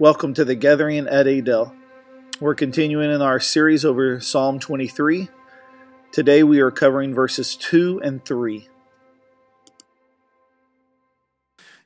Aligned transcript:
Welcome 0.00 0.32
to 0.34 0.44
the 0.44 0.54
gathering 0.54 1.08
at 1.08 1.26
Adel. 1.26 1.74
We're 2.38 2.54
continuing 2.54 3.10
in 3.10 3.20
our 3.20 3.40
series 3.40 3.84
over 3.84 4.20
Psalm 4.20 4.60
23. 4.60 5.28
Today 6.12 6.44
we 6.44 6.60
are 6.60 6.70
covering 6.70 7.12
verses 7.12 7.56
2 7.56 8.00
and 8.04 8.24
3. 8.24 8.68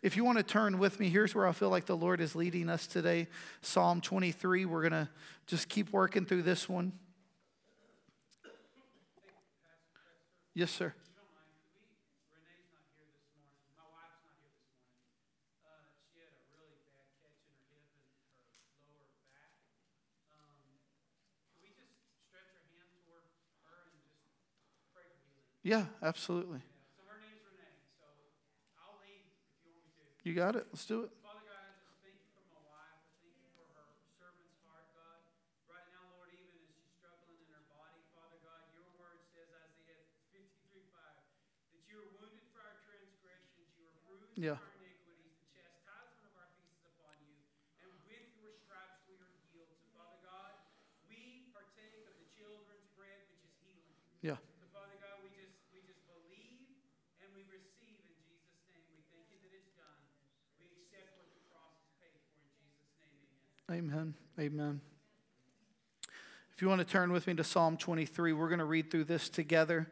If 0.02 0.14
you 0.14 0.24
want 0.24 0.36
to 0.36 0.44
turn 0.44 0.78
with 0.78 1.00
me, 1.00 1.08
here's 1.08 1.34
where 1.34 1.46
I 1.46 1.52
feel 1.52 1.70
like 1.70 1.86
the 1.86 1.96
Lord 1.96 2.20
is 2.20 2.34
leading 2.34 2.68
us 2.68 2.86
today 2.86 3.28
Psalm 3.62 4.02
23. 4.02 4.66
We're 4.66 4.82
going 4.82 4.92
to 4.92 5.08
just 5.46 5.70
keep 5.70 5.90
working 5.90 6.26
through 6.26 6.42
this 6.42 6.68
one. 6.68 6.92
Yes, 10.52 10.70
sir. 10.70 10.92
Yeah, 25.62 25.86
absolutely. 26.02 26.58
So 26.98 27.06
her 27.06 27.22
name's 27.22 27.38
Renee. 27.46 27.78
So 27.94 28.06
I'll 28.82 28.98
lead 28.98 29.22
if 29.30 29.62
you 29.62 29.70
want 29.70 29.86
me 29.86 29.94
to. 29.94 30.04
You 30.26 30.34
got 30.34 30.58
it. 30.58 30.66
Let's 30.74 30.82
do 30.90 31.06
it. 31.06 31.14
Father 31.22 31.46
God, 31.46 31.54
I 31.62 31.70
just 31.78 32.02
thank 32.02 32.18
you 32.18 32.26
for 32.34 32.42
my 32.50 32.58
wife. 32.66 32.98
I 32.98 33.14
thank 33.22 33.38
you 33.38 33.46
for 33.54 33.62
her 33.78 33.86
servant's 34.18 34.58
heart, 34.66 34.90
God. 34.98 35.22
Right 35.70 35.86
now, 35.94 36.02
Lord, 36.18 36.34
even 36.34 36.50
as 36.58 36.66
she's 36.74 36.90
struggling 36.98 37.38
in 37.46 37.50
her 37.54 37.62
body, 37.70 38.02
Father 38.10 38.42
God, 38.42 38.74
your 38.74 38.90
word 38.98 39.22
says, 39.30 39.46
Isaiah 39.54 40.02
53 40.34 40.82
5, 40.90 40.98
that 41.78 41.82
you 41.86 41.94
were 42.02 42.10
wounded 42.18 42.42
for 42.50 42.58
our 42.66 42.82
transgressions, 42.82 43.70
you 43.78 43.86
were 43.86 43.98
bruised 44.02 44.34
Yeah. 44.42 44.58
for 44.58 44.66
our 44.66 44.74
iniquities, 44.82 45.30
the 45.38 45.46
chastisement 45.62 46.26
of 46.26 46.34
our 46.42 46.50
peace 46.58 46.74
is 46.74 46.90
upon 46.90 47.14
you, 47.22 47.38
and 47.86 47.86
with 48.10 48.34
your 48.42 48.50
stripes 48.66 48.98
we 49.06 49.14
are 49.22 49.30
healed. 49.54 49.70
So, 49.78 49.86
Father 49.94 50.18
God, 50.26 50.58
we 51.06 51.46
partake 51.54 52.02
of 52.10 52.18
the 52.18 52.26
children's 52.34 52.90
bread, 52.98 53.30
which 53.30 53.46
is 53.46 53.54
healing. 53.62 53.94
Yeah. 54.26 54.42
So, 54.58 54.66
Father 54.74 54.98
God, 54.98 55.22
we 55.22 55.30
just 55.38 55.54
we 55.74 55.80
just 55.84 56.04
believe 56.08 56.68
and 57.20 57.28
we 57.36 57.42
receive 57.48 58.00
in 58.06 58.16
Jesus' 58.24 58.60
name. 58.70 58.86
We 58.92 59.02
thank 59.12 59.28
you 59.32 59.38
that 59.44 59.52
it's 59.52 59.72
done. 59.76 60.00
We 60.60 60.68
accept 60.78 61.16
what 61.18 61.28
the 61.32 61.42
cross 61.50 61.74
has 61.80 61.90
paid 62.00 62.16
for 62.32 62.40
in 62.40 62.48
Jesus' 62.56 62.92
name. 63.02 63.20
Amen. 63.72 64.12
Amen. 64.38 64.82
If 66.54 66.60
you 66.60 66.68
want 66.68 66.80
to 66.80 66.86
turn 66.86 67.10
with 67.10 67.26
me 67.26 67.32
to 67.32 67.42
Psalm 67.42 67.78
23, 67.78 68.34
we're 68.34 68.48
going 68.48 68.58
to 68.58 68.66
read 68.66 68.90
through 68.90 69.04
this 69.04 69.30
together. 69.30 69.86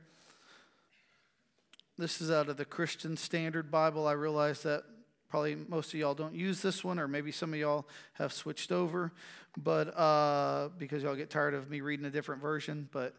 This 1.97 2.20
is 2.20 2.31
out 2.31 2.50
of 2.50 2.59
the 2.59 2.67
Christian 2.67 3.17
Standard 3.17 3.70
Bible. 3.70 4.06
I 4.06 4.12
realize 4.12 4.62
that 4.64 4.83
probably 5.31 5.55
most 5.55 5.95
of 5.95 6.00
y'all 6.00 6.12
don't 6.12 6.34
use 6.34 6.61
this 6.61 6.84
one, 6.84 6.98
or 6.98 7.09
maybe 7.09 7.33
some 7.33 7.55
of 7.55 7.59
y'all 7.59 7.89
have 8.14 8.34
switched 8.34 8.70
over, 8.70 9.12
but 9.56 9.97
uh, 9.98 10.69
because 10.77 11.03
y'all 11.03 11.17
get 11.17 11.31
tired 11.31 11.55
of 11.55 11.70
me 11.70 11.81
reading 11.81 12.05
a 12.05 12.11
different 12.11 12.42
version. 12.42 12.87
But 12.92 13.15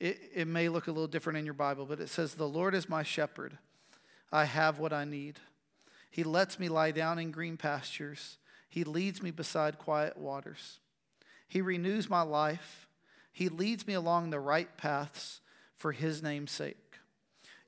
it, 0.00 0.18
it 0.34 0.48
may 0.48 0.68
look 0.68 0.88
a 0.88 0.90
little 0.90 1.06
different 1.06 1.38
in 1.38 1.44
your 1.44 1.54
Bible, 1.54 1.86
but 1.86 2.00
it 2.00 2.08
says, 2.08 2.34
The 2.34 2.48
Lord 2.48 2.74
is 2.74 2.88
my 2.88 3.04
shepherd. 3.04 3.58
I 4.32 4.46
have 4.46 4.80
what 4.80 4.92
I 4.92 5.04
need. 5.04 5.38
He 6.10 6.24
lets 6.24 6.58
me 6.58 6.68
lie 6.68 6.90
down 6.90 7.20
in 7.20 7.30
green 7.30 7.56
pastures. 7.56 8.38
He 8.70 8.84
leads 8.84 9.22
me 9.22 9.32
beside 9.32 9.78
quiet 9.78 10.16
waters. 10.16 10.78
He 11.48 11.60
renews 11.60 12.08
my 12.08 12.22
life. 12.22 12.88
He 13.32 13.48
leads 13.48 13.86
me 13.86 13.94
along 13.94 14.30
the 14.30 14.40
right 14.40 14.74
paths 14.76 15.40
for 15.76 15.92
his 15.92 16.22
name's 16.22 16.52
sake. 16.52 16.76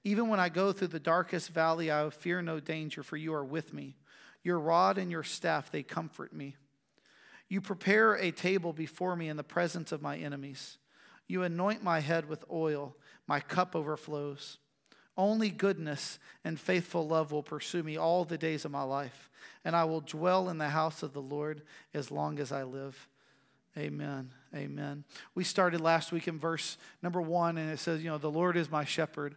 Even 0.05 0.29
when 0.29 0.41
I 0.41 0.49
go 0.49 0.73
through 0.73 0.89
the 0.89 1.01
darkest 1.01 1.51
valley, 1.51 1.91
I 1.91 2.09
fear 2.11 2.41
no 2.41 2.61
danger, 2.61 3.03
for 3.03 3.17
you 3.17 3.35
are 3.35 3.45
with 3.45 3.75
me. 3.75 3.97
Your 4.45 4.59
rod 4.59 4.97
and 4.97 5.11
your 5.11 5.23
staff, 5.25 5.71
they 5.71 5.83
comfort 5.83 6.33
me. 6.33 6.57
You 7.49 7.61
prepare 7.61 8.15
a 8.15 8.31
table 8.31 8.73
before 8.73 9.17
me 9.17 9.29
in 9.29 9.37
the 9.37 9.45
presence 9.45 9.93
of 9.93 10.03
my 10.03 10.17
enemies. 10.17 10.79
You 11.27 11.43
anoint 11.43 11.83
my 11.83 12.01
head 12.01 12.29
with 12.29 12.45
oil, 12.51 12.97
my 13.27 13.41
cup 13.41 13.75
overflows. 13.75 14.59
Only 15.17 15.51
goodness 15.51 16.19
and 16.45 16.59
faithful 16.59 17.07
love 17.07 17.33
will 17.33 17.43
pursue 17.43 17.83
me 17.83 17.97
all 17.97 18.25
the 18.25 18.39
days 18.39 18.65
of 18.65 18.71
my 18.71 18.83
life, 18.83 19.31
and 19.65 19.77
I 19.77 19.85
will 19.85 20.01
dwell 20.01 20.49
in 20.49 20.59
the 20.59 20.71
house 20.71 21.03
of 21.03 21.13
the 21.13 21.23
Lord 21.23 21.63
as 21.93 22.11
long 22.11 22.39
as 22.39 22.51
I 22.51 22.63
live. 22.63 23.09
Amen. 23.77 24.31
Amen. 24.55 25.05
We 25.35 25.45
started 25.45 25.81
last 25.81 26.13
week 26.13 26.29
in 26.29 26.39
verse 26.39 26.77
number 27.03 27.21
one, 27.21 27.57
and 27.57 27.71
it 27.71 27.79
says, 27.79 28.03
You 28.03 28.11
know, 28.11 28.19
the 28.19 28.31
Lord 28.31 28.57
is 28.57 28.71
my 28.71 28.85
shepherd. 28.85 29.35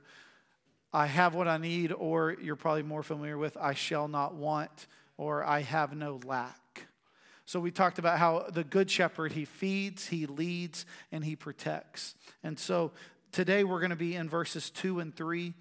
I 0.91 1.08
have 1.08 1.35
what 1.35 1.47
I 1.47 1.58
need, 1.58 1.91
or 1.91 2.35
you're 2.41 2.56
probably 2.56 2.84
more 2.84 3.03
familiar 3.03 3.38
with, 3.38 3.58
I 3.59 3.74
shall 3.74 4.08
not 4.08 4.34
want, 4.35 4.88
or 5.18 5.44
I 5.44 5.62
have 5.62 5.96
no 5.96 6.19
lack. 6.25 6.88
So 7.46 7.59
we 7.59 7.69
talked 7.69 8.00
about 8.00 8.18
how 8.18 8.47
the 8.52 8.64
good 8.64 8.90
shepherd, 8.90 9.34
he 9.34 9.46
feeds, 9.46 10.08
he 10.08 10.25
leads, 10.25 10.85
and 11.12 11.24
he 11.24 11.35
protects. 11.35 12.16
And 12.44 12.58
so 12.58 12.91
today 13.35 13.66
we're 13.66 13.81
going 13.81 13.90
to 13.90 13.97
be 13.97 14.16
in 14.16 14.29
verses 14.29 14.69
two 14.69 15.00
and 15.00 15.13
three. 15.13 15.53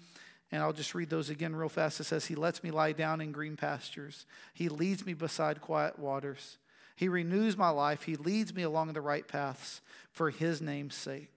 And 0.51 0.63
I'll 0.63 0.73
just 0.73 0.95
read 0.95 1.09
those 1.09 1.29
again 1.29 1.55
real 1.55 1.69
fast. 1.69 1.99
It 1.99 2.05
says, 2.05 2.27
He 2.27 2.35
lets 2.35 2.63
me 2.63 2.71
lie 2.71 2.93
down 2.93 3.19
in 3.19 3.31
green 3.31 3.57
pastures. 3.57 4.25
He 4.53 4.69
leads 4.69 5.05
me 5.05 5.13
beside 5.13 5.59
quiet 5.59 5.99
waters. 5.99 6.57
He 6.95 7.09
renews 7.09 7.57
my 7.57 7.69
life. 7.69 8.03
He 8.03 8.15
leads 8.15 8.53
me 8.53 8.63
along 8.63 8.93
the 8.93 9.01
right 9.01 9.27
paths 9.27 9.81
for 10.11 10.29
His 10.29 10.61
name's 10.61 10.95
sake. 10.95 11.33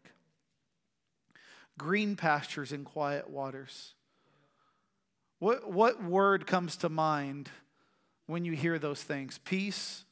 Green 1.77 2.15
pastures 2.15 2.71
and 2.71 2.85
quiet 2.85 3.29
waters. 3.29 3.95
What, 5.41 5.71
what 5.73 6.03
word 6.03 6.47
comes 6.47 6.77
to 6.79 6.89
mind 6.89 7.51
when 8.27 8.45
you 8.45 8.53
hear 8.53 8.79
those 8.79 9.03
things? 9.03 9.39
Peace, 9.45 10.05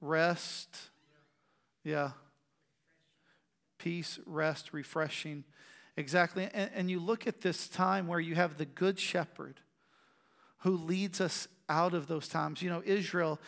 rest. 0.00 0.76
Yeah. 1.84 2.12
Peace, 3.78 4.18
rest, 4.26 4.72
refreshing. 4.72 5.44
Exactly. 5.96 6.48
And, 6.52 6.70
and, 6.74 6.90
you 6.90 7.00
look 7.00 7.26
at 7.26 7.40
this 7.40 7.68
time 7.68 8.06
where 8.06 8.20
you 8.20 8.34
have 8.34 8.58
the 8.58 8.66
good 8.66 9.00
shepherd 9.00 9.60
who 10.58 10.76
leads 10.76 11.20
us 11.20 11.48
out 11.68 11.94
of 11.94 12.06
those 12.06 12.28
times. 12.28 12.62
You 12.62 12.70
know, 12.70 12.82
Israel 12.84 13.40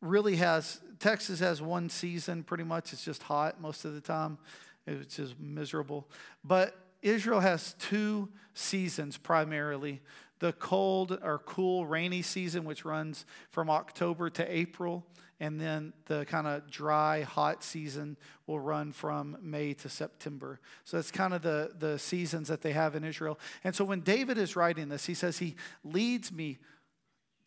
really 0.00 0.36
has, 0.36 0.80
Texas 0.98 1.40
has 1.40 1.60
one 1.62 1.88
season 1.88 2.42
pretty 2.42 2.64
much. 2.64 2.92
It's 2.92 3.04
just 3.04 3.22
hot 3.22 3.60
most 3.60 3.84
of 3.84 3.94
the 3.94 4.00
time, 4.00 4.38
it's 4.86 5.16
just 5.16 5.38
miserable. 5.38 6.08
But 6.44 6.76
Israel 7.02 7.40
has 7.40 7.74
two 7.78 8.28
seasons 8.54 9.16
primarily 9.16 10.00
the 10.38 10.52
cold 10.52 11.18
or 11.22 11.38
cool 11.38 11.86
rainy 11.86 12.22
season, 12.22 12.64
which 12.64 12.84
runs 12.84 13.24
from 13.50 13.70
October 13.70 14.30
to 14.30 14.52
April, 14.52 15.06
and 15.40 15.60
then 15.60 15.92
the 16.06 16.24
kind 16.24 16.46
of 16.46 16.68
dry, 16.70 17.22
hot 17.22 17.62
season 17.62 18.16
will 18.46 18.58
run 18.58 18.92
from 18.92 19.36
May 19.40 19.74
to 19.74 19.88
September. 19.88 20.60
So 20.84 20.96
that's 20.96 21.10
kind 21.10 21.32
of 21.32 21.42
the, 21.42 21.72
the 21.78 21.98
seasons 21.98 22.48
that 22.48 22.62
they 22.62 22.72
have 22.72 22.96
in 22.96 23.04
Israel. 23.04 23.38
And 23.62 23.74
so 23.74 23.84
when 23.84 24.00
David 24.00 24.36
is 24.36 24.56
writing 24.56 24.88
this, 24.88 25.06
he 25.06 25.14
says, 25.14 25.38
He 25.38 25.54
leads 25.84 26.32
me 26.32 26.58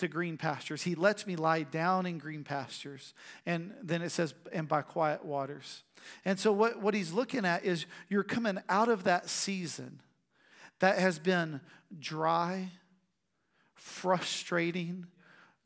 to 0.01 0.07
green 0.07 0.35
pastures. 0.35 0.81
He 0.81 0.95
lets 0.95 1.27
me 1.27 1.35
lie 1.35 1.61
down 1.61 2.05
in 2.05 2.17
green 2.17 2.43
pastures. 2.43 3.13
And 3.45 3.71
then 3.83 4.01
it 4.01 4.09
says, 4.09 4.33
and 4.51 4.67
by 4.67 4.81
quiet 4.81 5.23
waters. 5.23 5.83
And 6.25 6.39
so 6.39 6.51
what, 6.51 6.81
what 6.81 6.95
he's 6.95 7.13
looking 7.13 7.45
at 7.45 7.63
is 7.63 7.85
you're 8.09 8.23
coming 8.23 8.57
out 8.67 8.89
of 8.89 9.03
that 9.03 9.29
season 9.29 10.01
that 10.79 10.97
has 10.97 11.19
been 11.19 11.61
dry, 11.99 12.71
frustrating, 13.81 15.07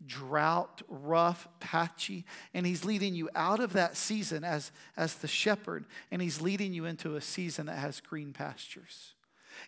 drought, 0.05 0.81
rough, 0.87 1.49
patchy, 1.59 2.23
and 2.53 2.65
he's 2.65 2.85
leading 2.85 3.13
you 3.13 3.29
out 3.35 3.59
of 3.59 3.73
that 3.73 3.97
season 3.97 4.45
as, 4.45 4.71
as 4.95 5.15
the 5.15 5.27
shepherd, 5.27 5.85
and 6.11 6.21
he's 6.21 6.39
leading 6.39 6.73
you 6.73 6.85
into 6.85 7.17
a 7.17 7.21
season 7.21 7.65
that 7.65 7.77
has 7.77 7.99
green 7.99 8.31
pastures. 8.31 9.13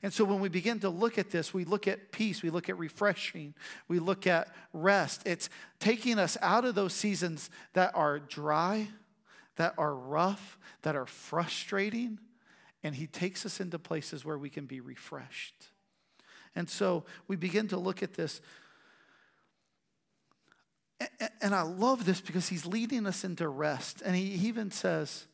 And 0.01 0.13
so 0.13 0.23
when 0.23 0.39
we 0.39 0.47
begin 0.47 0.79
to 0.79 0.89
look 0.89 1.17
at 1.17 1.29
this, 1.29 1.53
we 1.53 1.65
look 1.65 1.87
at 1.89 2.13
peace, 2.13 2.41
we 2.41 2.49
look 2.49 2.69
at 2.69 2.77
refreshing, 2.77 3.53
we 3.89 3.99
look 3.99 4.25
at 4.25 4.47
rest. 4.71 5.23
It's 5.25 5.49
taking 5.79 6.17
us 6.17 6.37
out 6.41 6.63
of 6.63 6.73
those 6.73 6.93
seasons 6.93 7.49
that 7.73 7.91
are 7.95 8.17
dry, 8.17 8.87
that 9.57 9.73
are 9.77 9.93
rough, 9.93 10.57
that 10.83 10.95
are 10.95 11.05
frustrating, 11.05 12.17
and 12.81 12.95
he 12.95 13.07
takes 13.07 13.45
us 13.45 13.59
into 13.59 13.77
places 13.77 14.23
where 14.23 14.37
we 14.37 14.49
can 14.49 14.65
be 14.65 14.79
refreshed. 14.79 15.67
And 16.57 16.67
so 16.67 17.03
we 17.27 17.35
begin 17.35 17.67
to 17.67 17.77
look 17.77 18.01
at 18.01 18.15
this. 18.15 18.41
And 21.39 21.53
I 21.53 21.61
love 21.61 22.03
this 22.03 22.19
because 22.19 22.49
he's 22.49 22.65
leading 22.65 23.05
us 23.05 23.23
into 23.23 23.47
rest. 23.47 24.01
And 24.03 24.15
he 24.15 24.23
even 24.47 24.71
says 24.71 25.27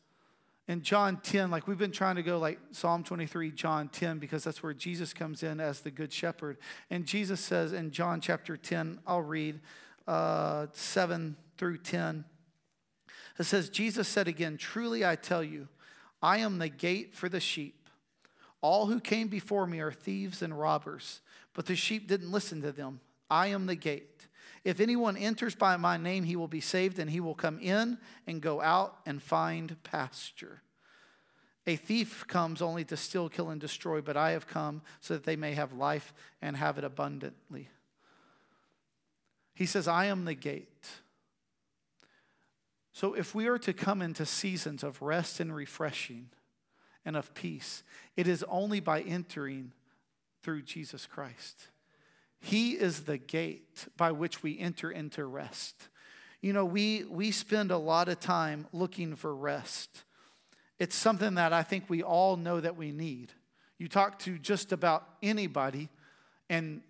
in 0.68 0.82
John 0.82 1.16
10, 1.22 1.50
like 1.50 1.66
we've 1.66 1.78
been 1.78 1.92
trying 1.92 2.16
to 2.16 2.22
go 2.22 2.38
like 2.38 2.58
Psalm 2.72 3.04
23, 3.04 3.52
John 3.52 3.88
10, 3.88 4.18
because 4.18 4.44
that's 4.44 4.62
where 4.62 4.74
Jesus 4.74 5.14
comes 5.14 5.42
in 5.42 5.60
as 5.60 5.80
the 5.80 5.90
good 5.90 6.12
shepherd. 6.12 6.58
And 6.90 7.06
Jesus 7.06 7.40
says 7.40 7.72
in 7.72 7.90
John 7.90 8.20
chapter 8.20 8.58
10, 8.58 9.00
I'll 9.06 9.22
read 9.22 9.60
uh, 10.06 10.66
7 10.74 11.36
through 11.56 11.78
10. 11.78 12.26
It 13.38 13.44
says, 13.44 13.70
Jesus 13.70 14.08
said 14.08 14.28
again, 14.28 14.58
Truly 14.58 15.06
I 15.06 15.16
tell 15.16 15.42
you, 15.42 15.68
I 16.20 16.38
am 16.38 16.58
the 16.58 16.68
gate 16.68 17.14
for 17.14 17.30
the 17.30 17.40
sheep. 17.40 17.83
All 18.64 18.86
who 18.86 18.98
came 18.98 19.28
before 19.28 19.66
me 19.66 19.80
are 19.80 19.92
thieves 19.92 20.40
and 20.40 20.58
robbers, 20.58 21.20
but 21.52 21.66
the 21.66 21.76
sheep 21.76 22.08
didn't 22.08 22.32
listen 22.32 22.62
to 22.62 22.72
them. 22.72 23.00
I 23.28 23.48
am 23.48 23.66
the 23.66 23.74
gate. 23.74 24.26
If 24.64 24.80
anyone 24.80 25.18
enters 25.18 25.54
by 25.54 25.76
my 25.76 25.98
name, 25.98 26.24
he 26.24 26.34
will 26.34 26.48
be 26.48 26.62
saved, 26.62 26.98
and 26.98 27.10
he 27.10 27.20
will 27.20 27.34
come 27.34 27.58
in 27.58 27.98
and 28.26 28.40
go 28.40 28.62
out 28.62 28.96
and 29.04 29.22
find 29.22 29.76
pasture. 29.82 30.62
A 31.66 31.76
thief 31.76 32.26
comes 32.26 32.62
only 32.62 32.86
to 32.86 32.96
steal, 32.96 33.28
kill, 33.28 33.50
and 33.50 33.60
destroy, 33.60 34.00
but 34.00 34.16
I 34.16 34.30
have 34.30 34.46
come 34.46 34.80
so 35.02 35.12
that 35.12 35.24
they 35.24 35.36
may 35.36 35.52
have 35.52 35.74
life 35.74 36.14
and 36.40 36.56
have 36.56 36.78
it 36.78 36.84
abundantly. 36.84 37.68
He 39.52 39.66
says, 39.66 39.86
I 39.86 40.06
am 40.06 40.24
the 40.24 40.32
gate. 40.32 40.88
So 42.94 43.12
if 43.12 43.34
we 43.34 43.46
are 43.46 43.58
to 43.58 43.74
come 43.74 44.00
into 44.00 44.24
seasons 44.24 44.82
of 44.82 45.02
rest 45.02 45.38
and 45.38 45.54
refreshing 45.54 46.30
and 47.04 47.16
of 47.16 47.34
peace, 47.34 47.82
it 48.16 48.26
is 48.26 48.44
only 48.48 48.80
by 48.80 49.00
entering 49.00 49.72
through 50.42 50.62
Jesus 50.62 51.06
Christ. 51.06 51.68
He 52.40 52.72
is 52.72 53.04
the 53.04 53.18
gate 53.18 53.86
by 53.96 54.12
which 54.12 54.42
we 54.42 54.58
enter 54.58 54.90
into 54.90 55.24
rest. 55.24 55.88
You 56.42 56.52
know, 56.52 56.64
we, 56.66 57.04
we 57.04 57.30
spend 57.30 57.70
a 57.70 57.78
lot 57.78 58.08
of 58.08 58.20
time 58.20 58.66
looking 58.72 59.16
for 59.16 59.34
rest. 59.34 60.04
It's 60.78 60.94
something 60.94 61.36
that 61.36 61.52
I 61.54 61.62
think 61.62 61.88
we 61.88 62.02
all 62.02 62.36
know 62.36 62.60
that 62.60 62.76
we 62.76 62.92
need. 62.92 63.32
You 63.78 63.88
talk 63.88 64.18
to 64.20 64.38
just 64.38 64.72
about 64.72 65.08
anybody, 65.22 65.88
and 66.50 66.82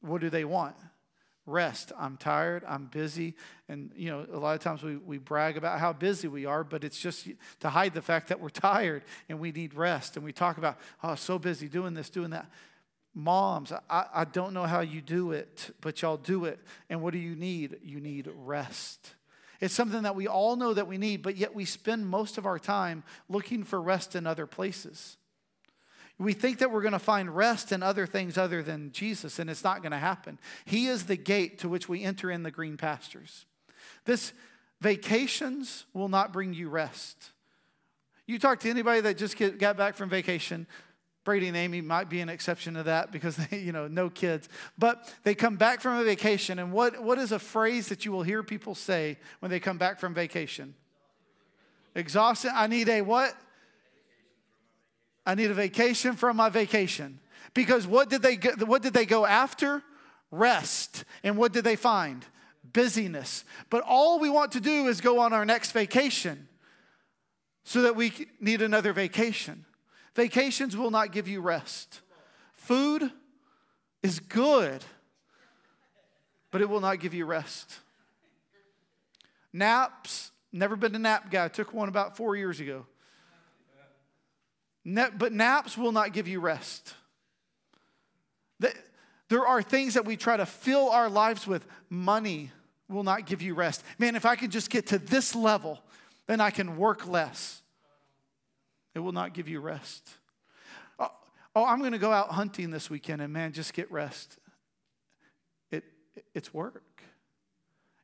what 0.00 0.20
do 0.20 0.30
they 0.30 0.44
want? 0.44 0.74
Rest. 1.48 1.92
I'm 1.98 2.16
tired. 2.16 2.62
I'm 2.68 2.86
busy. 2.86 3.34
And, 3.68 3.90
you 3.96 4.10
know, 4.10 4.26
a 4.32 4.38
lot 4.38 4.54
of 4.54 4.60
times 4.60 4.82
we, 4.82 4.96
we 4.96 5.18
brag 5.18 5.56
about 5.56 5.80
how 5.80 5.92
busy 5.92 6.28
we 6.28 6.46
are, 6.46 6.62
but 6.62 6.84
it's 6.84 6.98
just 6.98 7.28
to 7.60 7.68
hide 7.68 7.94
the 7.94 8.02
fact 8.02 8.28
that 8.28 8.40
we're 8.40 8.48
tired 8.48 9.02
and 9.28 9.40
we 9.40 9.50
need 9.52 9.74
rest. 9.74 10.16
And 10.16 10.24
we 10.24 10.32
talk 10.32 10.58
about, 10.58 10.78
oh, 11.02 11.14
so 11.14 11.38
busy 11.38 11.68
doing 11.68 11.94
this, 11.94 12.10
doing 12.10 12.30
that. 12.30 12.50
Moms, 13.14 13.72
I, 13.90 14.04
I 14.14 14.24
don't 14.24 14.54
know 14.54 14.64
how 14.64 14.80
you 14.80 15.00
do 15.00 15.32
it, 15.32 15.74
but 15.80 16.02
y'all 16.02 16.16
do 16.16 16.44
it. 16.44 16.60
And 16.88 17.02
what 17.02 17.12
do 17.12 17.18
you 17.18 17.34
need? 17.34 17.78
You 17.82 18.00
need 18.00 18.30
rest. 18.32 19.14
It's 19.60 19.74
something 19.74 20.02
that 20.02 20.14
we 20.14 20.28
all 20.28 20.56
know 20.56 20.72
that 20.72 20.86
we 20.86 20.98
need, 20.98 21.22
but 21.22 21.36
yet 21.36 21.54
we 21.54 21.64
spend 21.64 22.06
most 22.06 22.38
of 22.38 22.46
our 22.46 22.58
time 22.58 23.02
looking 23.28 23.64
for 23.64 23.82
rest 23.82 24.14
in 24.14 24.26
other 24.26 24.46
places. 24.46 25.17
We 26.18 26.32
think 26.32 26.58
that 26.58 26.72
we're 26.72 26.82
going 26.82 26.92
to 26.92 26.98
find 26.98 27.34
rest 27.34 27.70
in 27.70 27.82
other 27.82 28.04
things 28.04 28.36
other 28.36 28.62
than 28.62 28.90
Jesus, 28.90 29.38
and 29.38 29.48
it's 29.48 29.62
not 29.62 29.82
going 29.82 29.92
to 29.92 29.98
happen. 29.98 30.38
He 30.64 30.88
is 30.88 31.06
the 31.06 31.16
gate 31.16 31.58
to 31.60 31.68
which 31.68 31.88
we 31.88 32.02
enter 32.02 32.30
in 32.30 32.42
the 32.42 32.50
green 32.50 32.76
pastures. 32.76 33.46
This 34.04 34.32
vacations 34.80 35.86
will 35.92 36.08
not 36.08 36.32
bring 36.32 36.54
you 36.54 36.68
rest. 36.68 37.30
You 38.26 38.38
talk 38.38 38.60
to 38.60 38.70
anybody 38.70 39.00
that 39.02 39.16
just 39.16 39.36
get, 39.36 39.58
got 39.58 39.76
back 39.76 39.94
from 39.94 40.10
vacation, 40.10 40.66
Brady 41.24 41.48
and 41.48 41.56
Amy 41.56 41.82
might 41.82 42.08
be 42.08 42.20
an 42.20 42.30
exception 42.30 42.74
to 42.74 42.84
that 42.84 43.12
because 43.12 43.36
they, 43.36 43.58
you 43.60 43.70
know, 43.70 43.86
no 43.86 44.10
kids. 44.10 44.48
But 44.78 45.14
they 45.24 45.34
come 45.34 45.56
back 45.56 45.80
from 45.80 45.98
a 45.98 46.04
vacation, 46.04 46.58
and 46.58 46.72
what, 46.72 47.02
what 47.02 47.18
is 47.18 47.32
a 47.32 47.38
phrase 47.38 47.88
that 47.88 48.04
you 48.04 48.12
will 48.12 48.22
hear 48.22 48.42
people 48.42 48.74
say 48.74 49.18
when 49.40 49.50
they 49.50 49.60
come 49.60 49.78
back 49.78 50.00
from 50.00 50.14
vacation? 50.14 50.74
Exhausted. 51.94 52.52
I 52.54 52.66
need 52.66 52.88
a 52.88 53.02
what? 53.02 53.34
I 55.28 55.34
need 55.34 55.50
a 55.50 55.54
vacation 55.54 56.14
from 56.14 56.38
my 56.38 56.48
vacation. 56.48 57.20
Because 57.52 57.86
what 57.86 58.08
did 58.08 58.22
they 58.22 58.36
go, 58.36 58.52
what 58.64 58.80
did 58.80 58.94
they 58.94 59.04
go 59.04 59.26
after? 59.26 59.82
Rest. 60.30 61.04
And 61.22 61.36
what 61.36 61.52
did 61.52 61.64
they 61.64 61.76
find? 61.76 62.24
Busyness. 62.72 63.44
But 63.68 63.84
all 63.86 64.18
we 64.18 64.30
want 64.30 64.52
to 64.52 64.60
do 64.60 64.86
is 64.86 65.02
go 65.02 65.18
on 65.18 65.34
our 65.34 65.44
next 65.44 65.72
vacation 65.72 66.48
so 67.62 67.82
that 67.82 67.94
we 67.94 68.26
need 68.40 68.62
another 68.62 68.94
vacation. 68.94 69.66
Vacations 70.14 70.74
will 70.74 70.90
not 70.90 71.12
give 71.12 71.28
you 71.28 71.42
rest. 71.42 72.00
Food 72.54 73.12
is 74.02 74.20
good, 74.20 74.82
but 76.50 76.62
it 76.62 76.70
will 76.70 76.80
not 76.80 77.00
give 77.00 77.12
you 77.12 77.26
rest. 77.26 77.80
Naps, 79.52 80.30
never 80.52 80.74
been 80.74 80.94
a 80.94 80.98
nap 80.98 81.30
guy. 81.30 81.48
Took 81.48 81.74
one 81.74 81.90
about 81.90 82.16
four 82.16 82.34
years 82.34 82.60
ago. 82.60 82.86
But 84.94 85.32
naps 85.32 85.76
will 85.76 85.92
not 85.92 86.12
give 86.12 86.28
you 86.28 86.40
rest. 86.40 86.94
There 89.28 89.46
are 89.46 89.62
things 89.62 89.94
that 89.94 90.04
we 90.04 90.16
try 90.16 90.36
to 90.36 90.46
fill 90.46 90.88
our 90.88 91.10
lives 91.10 91.46
with. 91.46 91.66
Money 91.90 92.50
will 92.88 93.02
not 93.02 93.26
give 93.26 93.42
you 93.42 93.54
rest. 93.54 93.84
Man, 93.98 94.16
if 94.16 94.24
I 94.24 94.36
could 94.36 94.50
just 94.50 94.70
get 94.70 94.86
to 94.88 94.98
this 94.98 95.34
level, 95.34 95.80
then 96.26 96.40
I 96.40 96.50
can 96.50 96.78
work 96.78 97.06
less. 97.06 97.62
It 98.94 99.00
will 99.00 99.12
not 99.12 99.34
give 99.34 99.48
you 99.48 99.60
rest. 99.60 100.08
Oh, 100.98 101.10
oh 101.54 101.64
I'm 101.64 101.80
going 101.80 101.92
to 101.92 101.98
go 101.98 102.10
out 102.10 102.30
hunting 102.30 102.70
this 102.70 102.88
weekend 102.88 103.20
and 103.20 103.32
man, 103.32 103.52
just 103.52 103.74
get 103.74 103.90
rest. 103.92 104.38
It, 105.70 105.84
it's 106.34 106.54
work. 106.54 107.02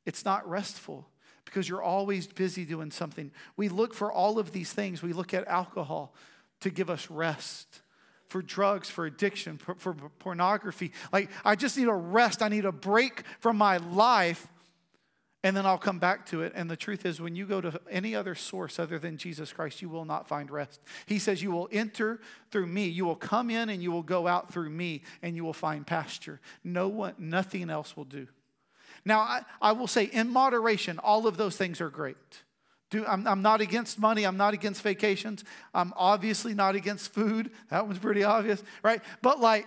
It's 0.05 0.27
not 0.27 0.47
restful 0.47 1.09
because 1.47 1.67
you're 1.67 1.83
always 1.83 2.27
busy 2.27 2.67
doing 2.67 2.91
something. 2.91 3.31
We 3.57 3.71
look 3.71 3.95
for 3.95 4.13
all 4.13 4.39
of 4.39 4.53
these 4.53 4.73
things. 4.73 5.03
We 5.03 5.15
look 5.15 5.33
at 5.33 5.49
alcohol 5.49 6.15
to 6.65 6.71
give 6.71 6.91
us 6.91 7.11
rest, 7.11 7.81
for 8.27 8.43
drugs, 8.43 8.91
for 8.91 9.07
addiction, 9.07 9.57
for, 9.57 9.75
for 9.77 9.95
pornography. 10.19 10.93
Like, 11.13 11.31
I 11.45 11.55
just 11.55 11.79
need 11.79 11.89
a 11.89 11.95
rest. 11.95 12.43
I 12.43 12.49
need 12.49 12.65
a 12.65 12.73
break 12.73 13.23
from 13.39 13.57
my 13.57 13.77
life 13.77 14.49
and 15.45 15.55
then 15.55 15.67
I'll 15.67 15.77
come 15.77 15.99
back 15.99 16.25
to 16.27 16.41
it. 16.41 16.53
And 16.57 16.71
the 16.71 16.77
truth 16.77 17.05
is, 17.05 17.21
when 17.21 17.37
you 17.37 17.45
go 17.45 17.61
to 17.61 17.79
any 17.91 18.15
other 18.17 18.35
source 18.35 18.79
other 18.79 18.99
than 18.99 19.19
Jesus 19.19 19.53
Christ, 19.53 19.83
you 19.83 19.91
will 19.91 20.07
not 20.07 20.27
find 20.27 20.51
rest. 20.51 20.81
He 21.05 21.19
says, 21.19 21.43
You 21.43 21.51
will 21.51 21.69
enter 21.71 22.19
through 22.51 22.67
me. 22.67 22.87
You 22.87 23.05
will 23.05 23.15
come 23.15 23.51
in 23.51 23.69
and 23.69 23.83
you 23.83 23.93
will 23.93 24.03
go 24.03 24.27
out 24.27 24.51
through 24.51 24.71
me, 24.71 25.03
and 25.21 25.37
you 25.37 25.45
will 25.45 25.53
find 25.53 25.87
pasture. 25.87 26.41
No 26.65 26.89
one, 26.89 27.13
nothing 27.19 27.69
else 27.69 27.95
will 27.95 28.07
do. 28.07 28.27
Now, 29.05 29.21
I, 29.21 29.43
I 29.61 29.73
will 29.73 29.87
say, 29.87 30.05
in 30.05 30.31
moderation, 30.31 30.99
all 30.99 31.27
of 31.27 31.37
those 31.37 31.59
things 31.59 31.83
are 31.83 31.91
great. 31.91 32.17
Do, 32.95 33.05
I'm, 33.07 33.27
I'm 33.27 33.43
not 33.43 33.61
against 33.61 33.99
money. 33.99 34.23
I'm 34.23 34.37
not 34.37 34.55
against 34.55 34.81
vacations. 34.81 35.43
I'm 35.75 35.93
obviously 35.97 36.55
not 36.55 36.77
against 36.77 37.13
food. 37.13 37.51
That 37.71 37.89
one's 37.89 37.99
pretty 37.99 38.23
obvious, 38.23 38.63
right? 38.85 39.03
But 39.21 39.41
like, 39.41 39.67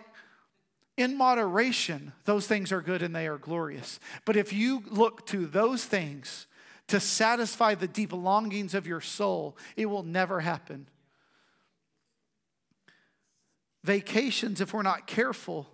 in 0.96 1.18
moderation, 1.18 2.14
those 2.24 2.48
things 2.48 2.72
are 2.72 2.82
good 2.82 3.02
and 3.02 3.14
they 3.14 3.28
are 3.28 3.38
glorious. 3.38 4.00
But 4.24 4.38
if 4.38 4.54
you 4.54 4.82
look 4.88 5.26
to 5.28 5.46
those 5.46 5.84
things 5.84 6.48
to 6.88 7.02
satisfy 7.02 7.76
the 7.76 7.90
deep 7.90 8.14
longings 8.14 8.74
of 8.74 8.88
your 8.88 9.02
soul, 9.02 9.58
it 9.76 9.88
will 9.88 10.04
never 10.04 10.40
happen. 10.40 10.88
Vacations, 13.84 14.62
if 14.62 14.74
we're 14.74 14.84
not 14.84 15.06
careful, 15.06 15.68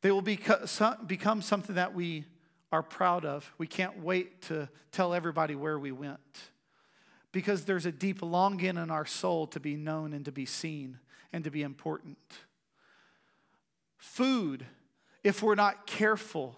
they 0.00 0.10
will 0.10 0.22
become 0.22 1.42
something 1.42 1.74
that 1.74 1.92
we 1.92 2.24
are 2.72 2.82
proud 2.82 3.24
of. 3.24 3.52
We 3.58 3.66
can't 3.66 4.02
wait 4.02 4.42
to 4.42 4.68
tell 4.90 5.14
everybody 5.14 5.54
where 5.54 5.78
we 5.78 5.92
went 5.92 6.18
because 7.30 7.64
there's 7.64 7.86
a 7.86 7.92
deep 7.92 8.22
longing 8.22 8.76
in 8.76 8.90
our 8.90 9.06
soul 9.06 9.46
to 9.48 9.60
be 9.60 9.76
known 9.76 10.12
and 10.12 10.24
to 10.24 10.32
be 10.32 10.46
seen 10.46 10.98
and 11.32 11.44
to 11.44 11.50
be 11.50 11.62
important. 11.62 12.18
Food, 13.98 14.66
if 15.22 15.42
we're 15.42 15.54
not 15.54 15.86
careful, 15.86 16.56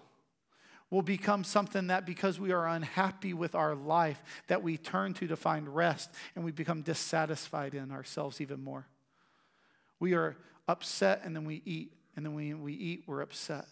will 0.89 1.01
become 1.01 1.43
something 1.43 1.87
that 1.87 2.05
because 2.05 2.39
we 2.39 2.51
are 2.51 2.67
unhappy 2.67 3.33
with 3.33 3.55
our 3.55 3.75
life 3.75 4.21
that 4.47 4.63
we 4.63 4.77
turn 4.77 5.13
to 5.13 5.27
to 5.27 5.35
find 5.35 5.73
rest 5.73 6.09
and 6.35 6.45
we 6.45 6.51
become 6.51 6.81
dissatisfied 6.81 7.73
in 7.73 7.91
ourselves 7.91 8.39
even 8.39 8.63
more. 8.63 8.87
We 9.99 10.13
are 10.13 10.37
upset 10.67 11.21
and 11.23 11.35
then 11.35 11.45
we 11.45 11.61
eat 11.65 11.91
and 12.15 12.25
then 12.25 12.33
when 12.33 12.61
we 12.61 12.73
eat 12.73 13.03
we're 13.07 13.21
upset. 13.21 13.65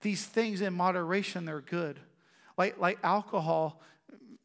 These 0.00 0.24
things 0.24 0.60
in 0.60 0.74
moderation 0.74 1.44
they're 1.44 1.60
good. 1.60 1.98
Like 2.56 2.78
like 2.78 2.98
alcohol 3.02 3.82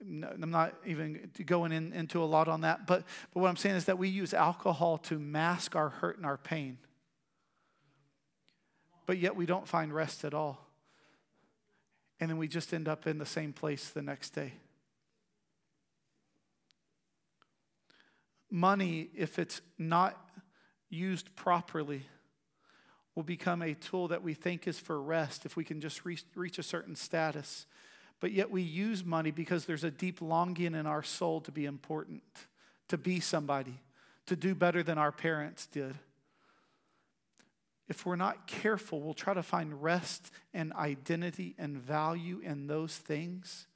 I'm 0.02 0.52
not 0.52 0.74
even 0.86 1.32
going 1.46 1.72
in, 1.72 1.94
into 1.94 2.22
a 2.22 2.26
lot 2.26 2.50
on 2.50 2.62
that, 2.62 2.86
but, 2.86 3.06
but 3.34 3.40
what 3.40 3.48
I'm 3.48 3.56
saying 3.56 3.78
is 3.78 3.86
that 3.86 3.98
we 3.98 4.10
use 4.10 4.34
alcohol 4.34 4.98
to 4.98 5.18
mask 5.18 5.78
our 5.78 5.88
hurt 5.88 6.18
and 6.18 6.26
our 6.26 6.36
pain 6.36 6.78
but 9.06 9.18
yet 9.18 9.36
we 9.36 9.46
don't 9.46 9.68
find 9.68 9.94
rest 9.94 10.24
at 10.24 10.34
all. 10.34 10.66
And 12.20 12.30
then 12.30 12.38
we 12.38 12.48
just 12.48 12.74
end 12.74 12.88
up 12.88 13.06
in 13.06 13.18
the 13.18 13.26
same 13.26 13.54
place 13.54 13.90
the 13.90 14.02
next 14.02 14.32
day. 14.32 14.54
Money, 18.50 19.10
if 19.16 19.40
it's 19.40 19.62
not 19.78 20.18
used 20.90 21.36
properly, 21.36 22.04
will 23.16 23.24
become 23.24 23.62
a 23.62 23.74
tool 23.74 24.08
that 24.08 24.24
we 24.24 24.34
think 24.34 24.68
is 24.68 24.80
for 24.80 25.02
rest 25.02 25.46
if 25.46 25.56
we 25.56 25.64
can 25.64 25.80
just 25.80 26.06
reach, 26.06 26.24
reach 26.36 26.58
a 26.58 26.64
certain 26.64 26.96
status. 26.96 27.66
But 28.20 28.32
yet 28.32 28.50
we 28.50 28.62
use 28.62 29.04
money 29.04 29.32
because 29.32 29.66
there's 29.66 29.84
a 29.84 29.92
deep 29.92 30.22
longing 30.22 30.76
in 30.76 30.86
our 30.86 31.04
soul 31.04 31.42
to 31.42 31.52
be 31.52 31.66
important, 31.66 32.24
to 32.88 32.98
be 32.98 33.20
somebody, 33.20 33.82
to 34.26 34.36
do 34.36 34.56
better 34.56 34.82
than 34.82 34.98
our 34.98 35.12
parents 35.12 35.68
did 35.68 35.96
if 37.90 38.06
we're 38.06 38.16
not 38.16 38.48
careful, 38.48 39.02
we'll 39.02 39.14
try 39.14 39.34
to 39.34 39.44
find 39.44 39.84
rest 39.84 40.32
and 40.54 40.74
identity 40.74 41.54
and 41.58 41.78
value 41.78 42.40
in 42.44 42.68
those 42.68 42.96
things, 42.96 43.68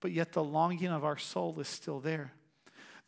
but 0.00 0.12
yet 0.12 0.32
the 0.32 0.44
longing 0.44 0.88
of 0.88 1.04
our 1.04 1.18
soul 1.18 1.58
is 1.58 1.68
still 1.68 2.00
there. 2.00 2.32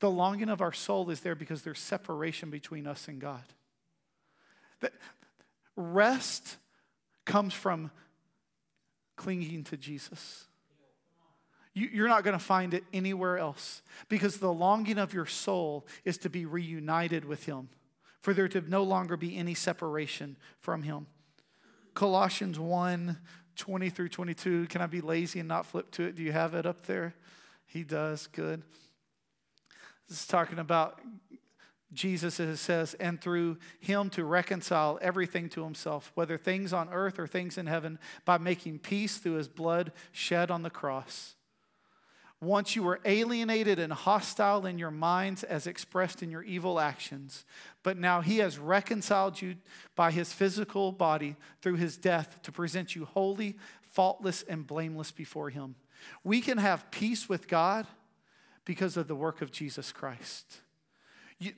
The 0.00 0.10
longing 0.10 0.48
of 0.48 0.60
our 0.60 0.72
soul 0.72 1.08
is 1.10 1.20
there 1.20 1.34
because 1.34 1.62
there's 1.62 1.78
separation 1.78 2.50
between 2.50 2.86
us 2.86 3.08
and 3.08 3.20
God. 3.20 3.44
Rest 5.76 6.56
comes 7.24 7.52
from 7.52 7.90
clinging 9.16 9.64
to 9.64 9.76
Jesus. 9.76 10.46
You, 11.74 11.88
you're 11.92 12.08
not 12.08 12.24
going 12.24 12.38
to 12.38 12.42
find 12.42 12.72
it 12.72 12.84
anywhere 12.92 13.36
else 13.36 13.82
because 14.08 14.38
the 14.38 14.52
longing 14.52 14.98
of 14.98 15.12
your 15.12 15.26
soul 15.26 15.86
is 16.04 16.16
to 16.18 16.30
be 16.30 16.46
reunited 16.46 17.24
with 17.24 17.44
Him, 17.44 17.68
for 18.20 18.32
there 18.32 18.48
to 18.48 18.62
no 18.62 18.82
longer 18.82 19.16
be 19.16 19.36
any 19.36 19.54
separation 19.54 20.36
from 20.60 20.82
Him. 20.82 21.06
Colossians 21.94 22.58
1 22.58 23.18
20 23.56 23.88
through 23.88 24.08
22. 24.10 24.66
Can 24.66 24.82
I 24.82 24.86
be 24.86 25.00
lazy 25.00 25.40
and 25.40 25.48
not 25.48 25.64
flip 25.64 25.90
to 25.92 26.04
it? 26.04 26.14
Do 26.14 26.22
you 26.22 26.32
have 26.32 26.54
it 26.54 26.66
up 26.66 26.84
there? 26.86 27.14
He 27.64 27.82
does. 27.82 28.26
Good. 28.26 28.62
This 30.08 30.20
is 30.20 30.26
talking 30.26 30.58
about 30.58 31.00
Jesus, 31.92 32.34
says, 32.60 32.94
and 32.94 33.20
through 33.20 33.58
him 33.78 34.10
to 34.10 34.24
reconcile 34.24 34.98
everything 35.00 35.48
to 35.50 35.62
himself, 35.62 36.10
whether 36.14 36.36
things 36.36 36.72
on 36.72 36.88
earth 36.90 37.18
or 37.18 37.26
things 37.26 37.56
in 37.56 37.66
heaven, 37.66 37.98
by 38.24 38.38
making 38.38 38.80
peace 38.80 39.18
through 39.18 39.34
his 39.34 39.48
blood 39.48 39.92
shed 40.10 40.50
on 40.50 40.62
the 40.62 40.70
cross. 40.70 41.36
Once 42.40 42.76
you 42.76 42.82
were 42.82 43.00
alienated 43.06 43.78
and 43.78 43.92
hostile 43.92 44.66
in 44.66 44.78
your 44.78 44.90
minds 44.90 45.42
as 45.42 45.66
expressed 45.66 46.22
in 46.22 46.30
your 46.30 46.42
evil 46.42 46.78
actions, 46.78 47.46
but 47.82 47.96
now 47.96 48.20
he 48.20 48.38
has 48.38 48.58
reconciled 48.58 49.40
you 49.40 49.54
by 49.94 50.10
his 50.10 50.32
physical 50.32 50.92
body 50.92 51.34
through 51.62 51.76
his 51.76 51.96
death 51.96 52.42
to 52.42 52.52
present 52.52 52.94
you 52.94 53.06
holy, 53.06 53.56
faultless, 53.80 54.42
and 54.42 54.66
blameless 54.66 55.12
before 55.12 55.48
him. 55.48 55.76
We 56.24 56.42
can 56.42 56.58
have 56.58 56.90
peace 56.90 57.26
with 57.26 57.48
God 57.48 57.86
because 58.66 58.98
of 58.98 59.08
the 59.08 59.14
work 59.14 59.40
of 59.40 59.50
Jesus 59.50 59.90
Christ. 59.90 60.60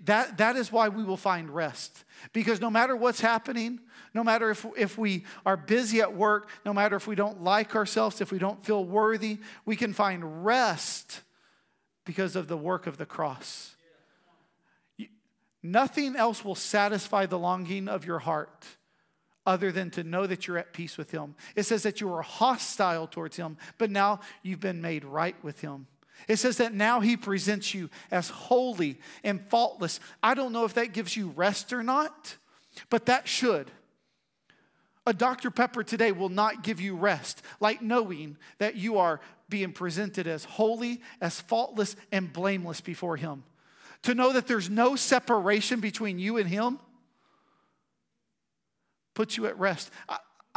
That, 0.04 0.38
that 0.38 0.56
is 0.56 0.72
why 0.72 0.88
we 0.88 1.04
will 1.04 1.16
find 1.16 1.50
rest. 1.50 2.04
Because 2.32 2.60
no 2.60 2.68
matter 2.68 2.96
what's 2.96 3.20
happening, 3.20 3.80
no 4.12 4.24
matter 4.24 4.50
if, 4.50 4.66
if 4.76 4.98
we 4.98 5.24
are 5.46 5.56
busy 5.56 6.00
at 6.00 6.14
work, 6.14 6.50
no 6.64 6.72
matter 6.72 6.96
if 6.96 7.06
we 7.06 7.14
don't 7.14 7.42
like 7.42 7.76
ourselves, 7.76 8.20
if 8.20 8.32
we 8.32 8.38
don't 8.38 8.64
feel 8.64 8.84
worthy, 8.84 9.38
we 9.64 9.76
can 9.76 9.92
find 9.92 10.44
rest 10.44 11.22
because 12.04 12.34
of 12.34 12.48
the 12.48 12.56
work 12.56 12.86
of 12.86 12.96
the 12.96 13.06
cross. 13.06 13.76
Nothing 15.62 16.16
else 16.16 16.44
will 16.44 16.54
satisfy 16.54 17.26
the 17.26 17.38
longing 17.38 17.88
of 17.88 18.04
your 18.04 18.18
heart 18.18 18.66
other 19.46 19.72
than 19.72 19.90
to 19.90 20.04
know 20.04 20.26
that 20.26 20.46
you're 20.46 20.58
at 20.58 20.72
peace 20.72 20.98
with 20.98 21.10
Him. 21.10 21.34
It 21.56 21.64
says 21.64 21.82
that 21.84 22.00
you 22.00 22.08
were 22.08 22.22
hostile 22.22 23.06
towards 23.06 23.36
Him, 23.36 23.56
but 23.78 23.90
now 23.90 24.20
you've 24.42 24.60
been 24.60 24.80
made 24.82 25.04
right 25.04 25.36
with 25.42 25.60
Him. 25.60 25.86
It 26.26 26.36
says 26.36 26.56
that 26.58 26.74
now 26.74 27.00
he 27.00 27.16
presents 27.16 27.74
you 27.74 27.88
as 28.10 28.28
holy 28.28 28.98
and 29.22 29.40
faultless. 29.48 30.00
I 30.22 30.34
don't 30.34 30.52
know 30.52 30.64
if 30.64 30.74
that 30.74 30.92
gives 30.92 31.16
you 31.16 31.28
rest 31.36 31.72
or 31.72 31.82
not, 31.82 32.36
but 32.90 33.06
that 33.06 33.28
should. 33.28 33.70
A 35.06 35.14
Dr. 35.14 35.50
Pepper 35.50 35.82
today 35.82 36.12
will 36.12 36.28
not 36.28 36.62
give 36.62 36.80
you 36.80 36.94
rest, 36.94 37.40
like 37.60 37.80
knowing 37.80 38.36
that 38.58 38.76
you 38.76 38.98
are 38.98 39.20
being 39.48 39.72
presented 39.72 40.26
as 40.26 40.44
holy, 40.44 41.00
as 41.20 41.40
faultless, 41.40 41.96
and 42.12 42.30
blameless 42.30 42.82
before 42.82 43.16
him. 43.16 43.44
To 44.02 44.14
know 44.14 44.32
that 44.34 44.46
there's 44.46 44.68
no 44.68 44.96
separation 44.96 45.80
between 45.80 46.18
you 46.18 46.36
and 46.36 46.48
him 46.48 46.78
puts 49.14 49.36
you 49.36 49.46
at 49.46 49.58
rest. 49.58 49.90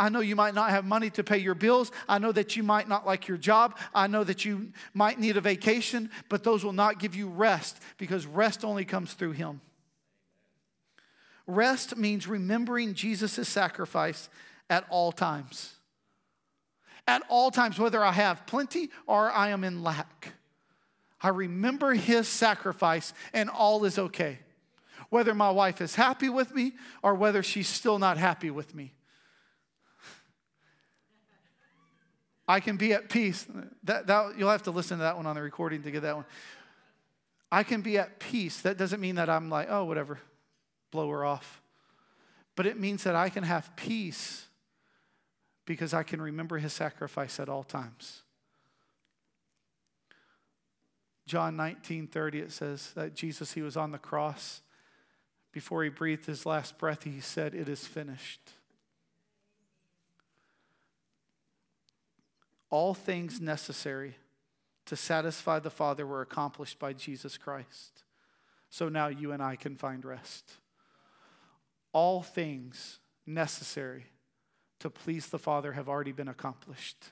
I 0.02 0.10
know 0.10 0.22
you 0.22 0.36
might 0.36 0.56
not 0.56 0.72
have 0.72 0.84
money 0.84 1.12
to 1.12 1.24
pay 1.24 1.38
your 1.38 1.54
bills. 1.54 1.92
I 2.10 2.18
know 2.18 2.32
that 2.32 2.56
you 2.56 2.64
might 2.64 2.90
not 2.90 3.06
like 3.06 3.28
your 3.28 3.38
job. 3.38 3.78
I 3.94 4.08
know 4.08 4.24
that 4.24 4.44
you 4.44 4.74
might 4.96 5.20
need 5.20 5.38
a 5.38 5.42
vacation, 5.42 6.10
but 6.28 6.44
those 6.44 6.64
will 6.64 6.74
not 6.74 6.98
give 6.98 7.14
you 7.14 7.30
rest 7.30 7.80
because 8.00 8.26
rest 8.26 8.66
only 8.66 8.84
comes 8.84 9.14
through 9.14 9.34
Him. 9.34 9.62
Rest 11.46 11.98
means 11.98 12.26
remembering 12.26 12.96
Jesus' 12.96 13.48
sacrifice 13.48 14.28
at 14.72 14.88
all 14.90 15.12
times. 15.12 15.76
At 17.08 17.22
all 17.30 17.52
times, 17.52 17.78
whether 17.78 18.04
I 18.04 18.14
have 18.14 18.48
plenty 18.48 18.90
or 19.06 19.30
I 19.30 19.50
am 19.50 19.64
in 19.64 19.84
lack. 19.84 20.34
I 21.22 21.30
remember 21.30 21.94
His 21.94 22.28
sacrifice 22.28 23.14
and 23.34 23.52
all 23.52 23.86
is 23.86 24.00
okay. 24.00 24.40
Whether 25.12 25.36
my 25.36 25.52
wife 25.52 25.80
is 25.80 25.94
happy 25.94 26.30
with 26.30 26.56
me 26.56 26.72
or 27.04 27.14
whether 27.14 27.44
she's 27.44 27.68
still 27.68 28.00
not 28.00 28.18
happy 28.18 28.50
with 28.50 28.74
me. 28.74 28.94
I 32.52 32.60
can 32.60 32.76
be 32.76 32.92
at 32.92 33.08
peace. 33.08 33.48
That, 33.86 34.08
that, 34.08 34.38
you'll 34.38 34.50
have 34.50 34.64
to 34.64 34.72
listen 34.72 34.98
to 34.98 35.04
that 35.04 35.16
one 35.16 35.26
on 35.26 35.38
the 35.38 35.42
recording 35.42 35.84
to 35.84 35.92
get 35.92 36.02
that 36.02 36.18
one. 36.18 36.26
I 37.50 37.64
can 37.64 37.80
be 37.80 37.98
at 37.98 38.20
peace. 38.20 38.60
That 38.60 38.78
doesn't 38.78 39.00
mean 39.00 39.16
that 39.16 39.30
I'm 39.30 39.50
like, 39.50 39.68
oh, 39.70 39.86
whatever, 39.86 40.20
blow 40.92 41.10
her 41.12 41.24
off. 41.24 41.62
But 42.58 42.66
it 42.66 42.78
means 42.78 43.06
that 43.06 43.16
I 43.16 43.30
can 43.30 43.44
have 43.44 43.74
peace 43.78 44.48
because 45.66 45.94
I 45.94 46.04
can 46.04 46.22
remember 46.22 46.58
his 46.58 46.74
sacrifice 46.74 47.40
at 47.40 47.48
all 47.48 47.64
times. 47.64 48.24
John 51.26 51.56
19 51.56 52.08
30, 52.08 52.40
it 52.40 52.52
says 52.52 52.92
that 52.96 53.16
Jesus, 53.16 53.54
he 53.54 53.62
was 53.62 53.78
on 53.78 53.94
the 53.94 53.98
cross. 53.98 54.60
Before 55.54 55.86
he 55.86 55.90
breathed 55.90 56.26
his 56.26 56.46
last 56.46 56.78
breath, 56.78 57.06
he 57.06 57.22
said, 57.22 57.56
It 57.56 57.70
is 57.70 57.88
finished. 57.88 58.42
All 62.72 62.94
things 62.94 63.40
necessary 63.40 64.16
to 64.88 64.96
satisfy 64.96 65.60
the 65.60 65.70
Father 65.70 66.08
were 66.08 66.22
accomplished 66.22 66.80
by 66.80 66.94
Jesus 66.94 67.38
Christ. 67.38 68.04
So 68.70 68.90
now 68.90 69.08
you 69.08 69.34
and 69.34 69.44
I 69.44 69.58
can 69.58 69.76
find 69.76 70.04
rest. 70.04 70.54
All 71.94 72.24
things 72.24 73.00
necessary 73.28 74.06
to 74.80 74.90
please 74.90 75.28
the 75.28 75.38
Father 75.38 75.74
have 75.74 75.88
already 75.88 76.14
been 76.14 76.30
accomplished. 76.30 77.12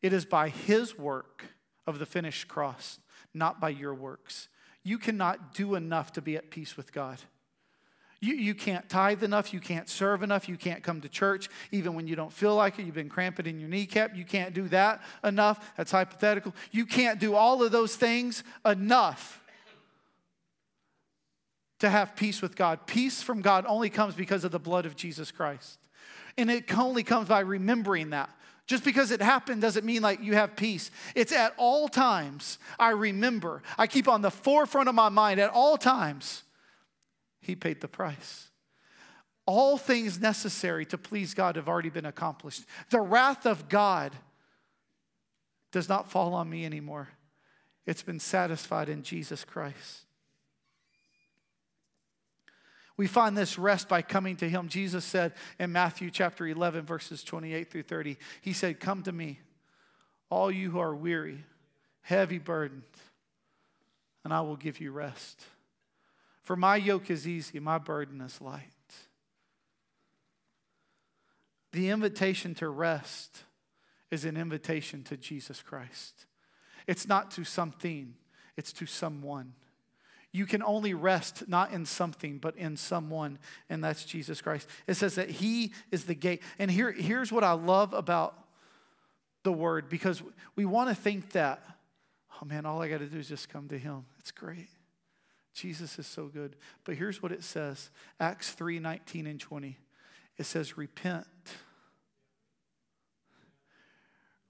It 0.00 0.12
is 0.12 0.24
by 0.24 0.48
His 0.48 0.96
work 0.96 1.44
of 1.86 1.98
the 1.98 2.06
finished 2.06 2.48
cross, 2.48 3.00
not 3.34 3.60
by 3.60 3.70
your 3.70 3.94
works. 3.94 4.48
You 4.84 4.98
cannot 4.98 5.54
do 5.54 5.74
enough 5.74 6.12
to 6.12 6.22
be 6.22 6.36
at 6.36 6.50
peace 6.50 6.76
with 6.76 6.92
God. 6.92 7.18
You, 8.24 8.36
you 8.36 8.54
can't 8.54 8.88
tithe 8.88 9.22
enough. 9.22 9.52
You 9.52 9.60
can't 9.60 9.86
serve 9.86 10.22
enough. 10.22 10.48
You 10.48 10.56
can't 10.56 10.82
come 10.82 11.02
to 11.02 11.10
church 11.10 11.50
even 11.70 11.92
when 11.94 12.06
you 12.06 12.16
don't 12.16 12.32
feel 12.32 12.54
like 12.56 12.78
it. 12.78 12.86
You've 12.86 12.94
been 12.94 13.10
cramping 13.10 13.44
in 13.44 13.60
your 13.60 13.68
kneecap. 13.68 14.16
You 14.16 14.24
can't 14.24 14.54
do 14.54 14.66
that 14.68 15.02
enough. 15.22 15.74
That's 15.76 15.92
hypothetical. 15.92 16.54
You 16.70 16.86
can't 16.86 17.20
do 17.20 17.34
all 17.34 17.62
of 17.62 17.70
those 17.70 17.96
things 17.96 18.42
enough 18.64 19.42
to 21.80 21.90
have 21.90 22.16
peace 22.16 22.40
with 22.40 22.56
God. 22.56 22.86
Peace 22.86 23.22
from 23.22 23.42
God 23.42 23.66
only 23.68 23.90
comes 23.90 24.14
because 24.14 24.42
of 24.42 24.52
the 24.52 24.58
blood 24.58 24.86
of 24.86 24.96
Jesus 24.96 25.30
Christ. 25.30 25.78
And 26.38 26.50
it 26.50 26.76
only 26.78 27.02
comes 27.02 27.28
by 27.28 27.40
remembering 27.40 28.10
that. 28.10 28.30
Just 28.66 28.84
because 28.84 29.10
it 29.10 29.20
happened 29.20 29.60
doesn't 29.60 29.84
mean 29.84 30.00
like 30.00 30.22
you 30.22 30.32
have 30.32 30.56
peace. 30.56 30.90
It's 31.14 31.32
at 31.32 31.52
all 31.58 31.88
times 31.88 32.58
I 32.78 32.92
remember. 32.92 33.62
I 33.76 33.86
keep 33.86 34.08
on 34.08 34.22
the 34.22 34.30
forefront 34.30 34.88
of 34.88 34.94
my 34.94 35.10
mind 35.10 35.40
at 35.40 35.50
all 35.50 35.76
times 35.76 36.42
he 37.44 37.54
paid 37.54 37.80
the 37.80 37.88
price. 37.88 38.50
All 39.46 39.76
things 39.76 40.18
necessary 40.18 40.86
to 40.86 40.98
please 40.98 41.34
God 41.34 41.56
have 41.56 41.68
already 41.68 41.90
been 41.90 42.06
accomplished. 42.06 42.64
The 42.90 43.00
wrath 43.00 43.44
of 43.46 43.68
God 43.68 44.12
does 45.70 45.88
not 45.88 46.10
fall 46.10 46.34
on 46.34 46.48
me 46.48 46.64
anymore. 46.64 47.08
It's 47.86 48.02
been 48.02 48.20
satisfied 48.20 48.88
in 48.88 49.02
Jesus 49.02 49.44
Christ. 49.44 50.04
We 52.96 53.06
find 53.06 53.36
this 53.36 53.58
rest 53.58 53.88
by 53.88 54.02
coming 54.02 54.36
to 54.36 54.48
Him. 54.48 54.68
Jesus 54.68 55.04
said 55.04 55.32
in 55.58 55.72
Matthew 55.72 56.10
chapter 56.10 56.46
11, 56.46 56.86
verses 56.86 57.24
28 57.24 57.70
through 57.70 57.82
30, 57.82 58.16
He 58.40 58.52
said, 58.52 58.80
Come 58.80 59.02
to 59.02 59.12
me, 59.12 59.40
all 60.30 60.50
you 60.50 60.70
who 60.70 60.78
are 60.78 60.94
weary, 60.94 61.44
heavy 62.02 62.38
burdened, 62.38 62.82
and 64.22 64.32
I 64.32 64.40
will 64.42 64.56
give 64.56 64.80
you 64.80 64.92
rest. 64.92 65.44
For 66.44 66.56
my 66.56 66.76
yoke 66.76 67.10
is 67.10 67.26
easy, 67.26 67.58
my 67.58 67.78
burden 67.78 68.20
is 68.20 68.40
light. 68.40 68.70
The 71.72 71.88
invitation 71.88 72.54
to 72.56 72.68
rest 72.68 73.42
is 74.10 74.24
an 74.24 74.36
invitation 74.36 75.02
to 75.04 75.16
Jesus 75.16 75.62
Christ. 75.62 76.26
It's 76.86 77.08
not 77.08 77.30
to 77.32 77.44
something, 77.44 78.14
it's 78.56 78.72
to 78.74 78.86
someone. 78.86 79.54
You 80.32 80.46
can 80.46 80.62
only 80.62 80.94
rest 80.94 81.48
not 81.48 81.72
in 81.72 81.86
something, 81.86 82.38
but 82.38 82.56
in 82.56 82.76
someone, 82.76 83.38
and 83.70 83.82
that's 83.82 84.04
Jesus 84.04 84.42
Christ. 84.42 84.68
It 84.86 84.94
says 84.94 85.14
that 85.14 85.30
He 85.30 85.72
is 85.90 86.04
the 86.04 86.14
gate. 86.14 86.42
And 86.58 86.70
here, 86.70 86.92
here's 86.92 87.32
what 87.32 87.44
I 87.44 87.52
love 87.52 87.94
about 87.94 88.36
the 89.44 89.52
word 89.52 89.88
because 89.88 90.22
we 90.56 90.64
want 90.64 90.90
to 90.90 90.94
think 90.94 91.30
that, 91.32 91.62
oh 92.40 92.44
man, 92.44 92.66
all 92.66 92.82
I 92.82 92.88
got 92.88 92.98
to 92.98 93.06
do 93.06 93.18
is 93.18 93.28
just 93.28 93.48
come 93.48 93.68
to 93.68 93.78
Him. 93.78 94.04
It's 94.18 94.32
great. 94.32 94.68
Jesus 95.54 95.98
is 95.98 96.06
so 96.06 96.26
good. 96.26 96.56
But 96.84 96.96
here's 96.96 97.22
what 97.22 97.32
it 97.32 97.42
says 97.42 97.90
Acts 98.20 98.50
3 98.52 98.78
19 98.78 99.26
and 99.26 99.40
20. 99.40 99.78
It 100.36 100.44
says, 100.44 100.76
Repent. 100.76 101.26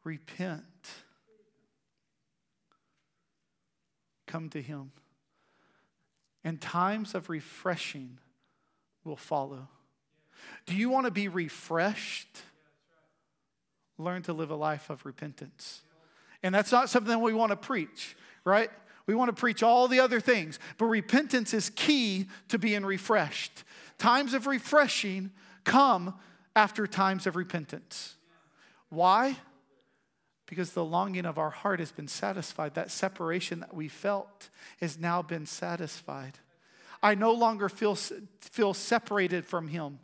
Repent. 0.03 0.63
Come 4.27 4.51
to 4.51 4.61
Him. 4.61 4.93
And 6.43 6.61
times 6.61 7.15
of 7.15 7.31
refreshing 7.31 8.19
will 9.05 9.17
follow. 9.17 9.69
Do 10.67 10.75
you 10.75 10.91
want 10.91 11.07
to 11.07 11.11
be 11.11 11.29
refreshed? 11.29 12.43
learn 13.99 14.23
to 14.23 14.33
live 14.33 14.51
a 14.51 14.57
life 14.57 14.91
of 14.91 15.05
repentance. 15.07 15.83
And 16.43 16.55
that's 16.55 16.73
not 16.73 16.91
something 16.91 17.21
we 17.21 17.33
want 17.33 17.51
to 17.51 17.57
preach, 17.57 18.17
right? 18.45 18.71
We 19.07 19.15
want 19.15 19.29
to 19.29 19.39
preach 19.39 19.63
all 19.63 19.87
the 19.87 20.01
other 20.01 20.21
things, 20.21 20.59
but 20.79 20.87
repentance 20.87 21.53
is 21.53 21.71
key 21.71 22.27
to 22.49 22.59
being 22.59 22.85
refreshed. 22.85 23.65
Times 23.99 24.33
of 24.35 24.47
refreshing 24.47 25.31
come 25.65 26.15
after 26.57 26.87
times 26.87 27.27
of 27.27 27.37
repentance. 27.37 28.17
Why? 28.89 29.37
Because 30.47 30.73
the 30.73 30.85
longing 30.85 31.27
of 31.27 31.39
our 31.39 31.51
heart 31.51 31.81
has 31.81 31.93
been 31.93 32.09
satisfied. 32.09 32.75
That 32.75 32.91
separation 32.91 33.61
that 33.61 33.75
we 33.75 33.89
felt 33.89 34.49
has 34.81 34.99
now 34.99 35.21
been 35.21 35.47
satisfied. 35.47 36.39
I 37.03 37.15
no 37.15 37.33
longer 37.33 37.69
feel, 37.69 37.97
feel 38.41 38.73
separated 38.73 39.45
from 39.45 39.69
Him. 39.69 39.99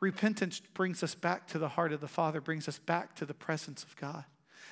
Repentance 0.00 0.60
brings 0.74 1.02
us 1.02 1.14
back 1.14 1.46
to 1.48 1.58
the 1.58 1.70
heart 1.70 1.92
of 1.92 2.00
the 2.00 2.08
Father, 2.08 2.40
brings 2.40 2.68
us 2.68 2.78
back 2.78 3.14
to 3.16 3.24
the 3.24 3.34
presence 3.34 3.82
of 3.82 3.96
God. 3.96 4.24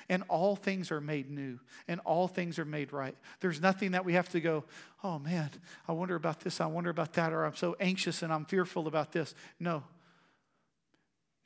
And 0.09 0.23
all 0.29 0.55
things 0.55 0.89
are 0.89 1.01
made 1.01 1.29
new, 1.29 1.59
and 1.87 1.99
all 2.05 2.29
things 2.29 2.57
are 2.59 2.65
made 2.65 2.93
right. 2.93 3.17
There's 3.41 3.59
nothing 3.59 3.91
that 3.91 4.05
we 4.05 4.13
have 4.13 4.29
to 4.29 4.39
go, 4.39 4.63
oh 5.03 5.19
man, 5.19 5.49
I 5.85 5.91
wonder 5.91 6.15
about 6.15 6.39
this, 6.39 6.61
I 6.61 6.65
wonder 6.65 6.89
about 6.89 7.13
that, 7.13 7.33
or 7.33 7.43
I'm 7.43 7.55
so 7.55 7.75
anxious 7.79 8.21
and 8.21 8.31
I'm 8.31 8.45
fearful 8.45 8.87
about 8.87 9.11
this. 9.11 9.35
No. 9.59 9.83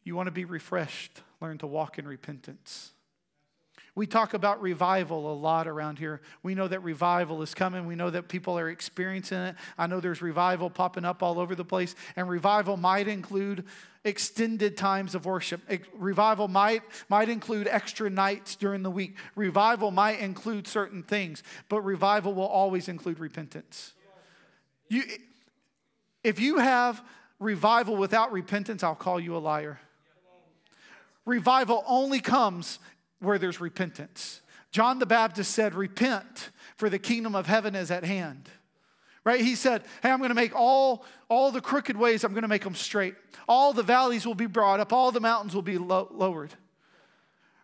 You 0.03 0.15
want 0.15 0.27
to 0.27 0.32
be 0.32 0.46
refreshed, 0.46 1.22
learn 1.41 1.58
to 1.60 1.68
walk 1.68 1.98
in 1.98 2.08
repentance. 2.08 2.91
We 3.94 4.08
talk 4.08 4.34
about 4.34 4.62
revival 4.62 5.34
a 5.34 5.36
lot 5.36 5.68
around 5.68 6.00
here. 6.00 6.22
We 6.44 6.56
know 6.56 6.68
that 6.68 6.82
revival 6.82 7.42
is 7.42 7.54
coming. 7.54 7.86
We 7.86 7.96
know 7.96 8.10
that 8.10 8.30
people 8.30 8.58
are 8.58 8.70
experiencing 8.70 9.40
it. 9.40 9.56
I 9.78 9.88
know 9.88 10.00
there's 10.00 10.22
revival 10.22 10.70
popping 10.70 11.04
up 11.04 11.22
all 11.22 11.40
over 11.40 11.56
the 11.56 11.66
place. 11.66 11.94
And 12.16 12.30
revival 12.30 12.78
might 12.78 13.10
include 13.10 13.66
extended 14.06 14.78
times 14.78 15.14
of 15.14 15.26
worship. 15.26 15.62
Revival 15.94 16.48
might, 16.48 16.84
might 17.10 17.28
include 17.28 17.68
extra 17.68 18.10
nights 18.10 18.56
during 18.56 18.82
the 18.82 18.90
week. 18.90 19.18
Revival 19.36 19.92
might 19.92 20.20
include 20.20 20.68
certain 20.68 21.04
things, 21.04 21.44
but 21.68 21.82
revival 21.82 22.34
will 22.34 22.48
always 22.48 22.88
include 22.88 23.20
repentance. 23.20 23.94
You, 24.88 25.04
if 26.24 26.40
you 26.40 26.60
have 26.60 27.04
revival 27.40 27.98
without 27.98 28.32
repentance, 28.32 28.84
I'll 28.84 28.96
call 28.96 29.20
you 29.20 29.36
a 29.36 29.40
liar. 29.40 29.82
Revival 31.26 31.84
only 31.88 32.20
comes 32.20 32.80
where 33.22 33.38
there's 33.38 33.62
repentance. 33.62 34.42
John 34.72 35.00
the 35.00 35.06
Baptist 35.06 35.51
said, 35.51 35.74
Repent, 35.74 36.50
for 36.75 36.90
the 36.90 37.00
kingdom 37.00 37.36
of 37.36 37.48
heaven 37.48 37.75
is 37.75 37.92
at 37.92 38.04
hand. 38.04 38.50
Right? 39.24 39.42
He 39.42 39.56
said, 39.56 39.84
Hey, 40.01 40.10
I'm 40.10 40.18
going 40.18 40.30
to 40.30 40.36
make 40.36 40.56
all, 40.56 41.06
all 41.30 41.51
the 41.51 41.62
crooked 41.62 41.96
ways, 41.96 42.24
I'm 42.24 42.34
going 42.34 42.42
to 42.42 42.48
make 42.48 42.63
them 42.63 42.75
straight. 42.75 43.16
All 43.48 43.74
the 43.74 43.84
valleys 43.84 44.25
will 44.25 44.36
be 44.36 44.48
brought 44.48 44.80
up, 44.80 44.92
all 44.92 45.12
the 45.12 45.20
mountains 45.20 45.54
will 45.54 45.62
be 45.62 45.78
lo- 45.78 46.10
lowered. 46.12 46.54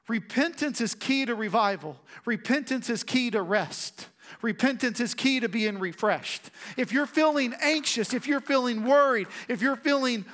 Repentance 0.07 0.79
is 0.79 0.95
key 0.95 1.25
to 1.25 1.35
revival, 1.35 1.99
repentance 2.25 2.89
is 2.89 3.03
key 3.03 3.31
to 3.31 3.41
rest. 3.41 4.07
Repentance 4.41 4.99
is 4.99 5.13
key 5.13 5.39
to 5.39 5.47
being 5.47 5.79
refreshed. 5.79 6.51
If 6.75 6.91
you're 6.91 7.05
feeling 7.05 7.53
anxious, 7.61 8.13
if 8.13 8.27
you're 8.27 8.41
feeling 8.41 8.83
worried, 8.83 9.27
if 9.47 9.61
you're 9.61 9.77
feeling 9.77 10.25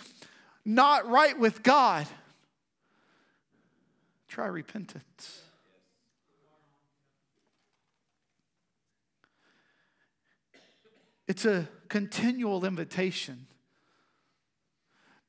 not 0.65 1.07
right 1.07 1.37
with 1.37 1.61
God, 1.61 2.07
Try 4.33 4.47
repentance. 4.47 5.41
It's 11.27 11.45
a 11.45 11.69
continual 11.87 12.65
invitation. 12.65 13.45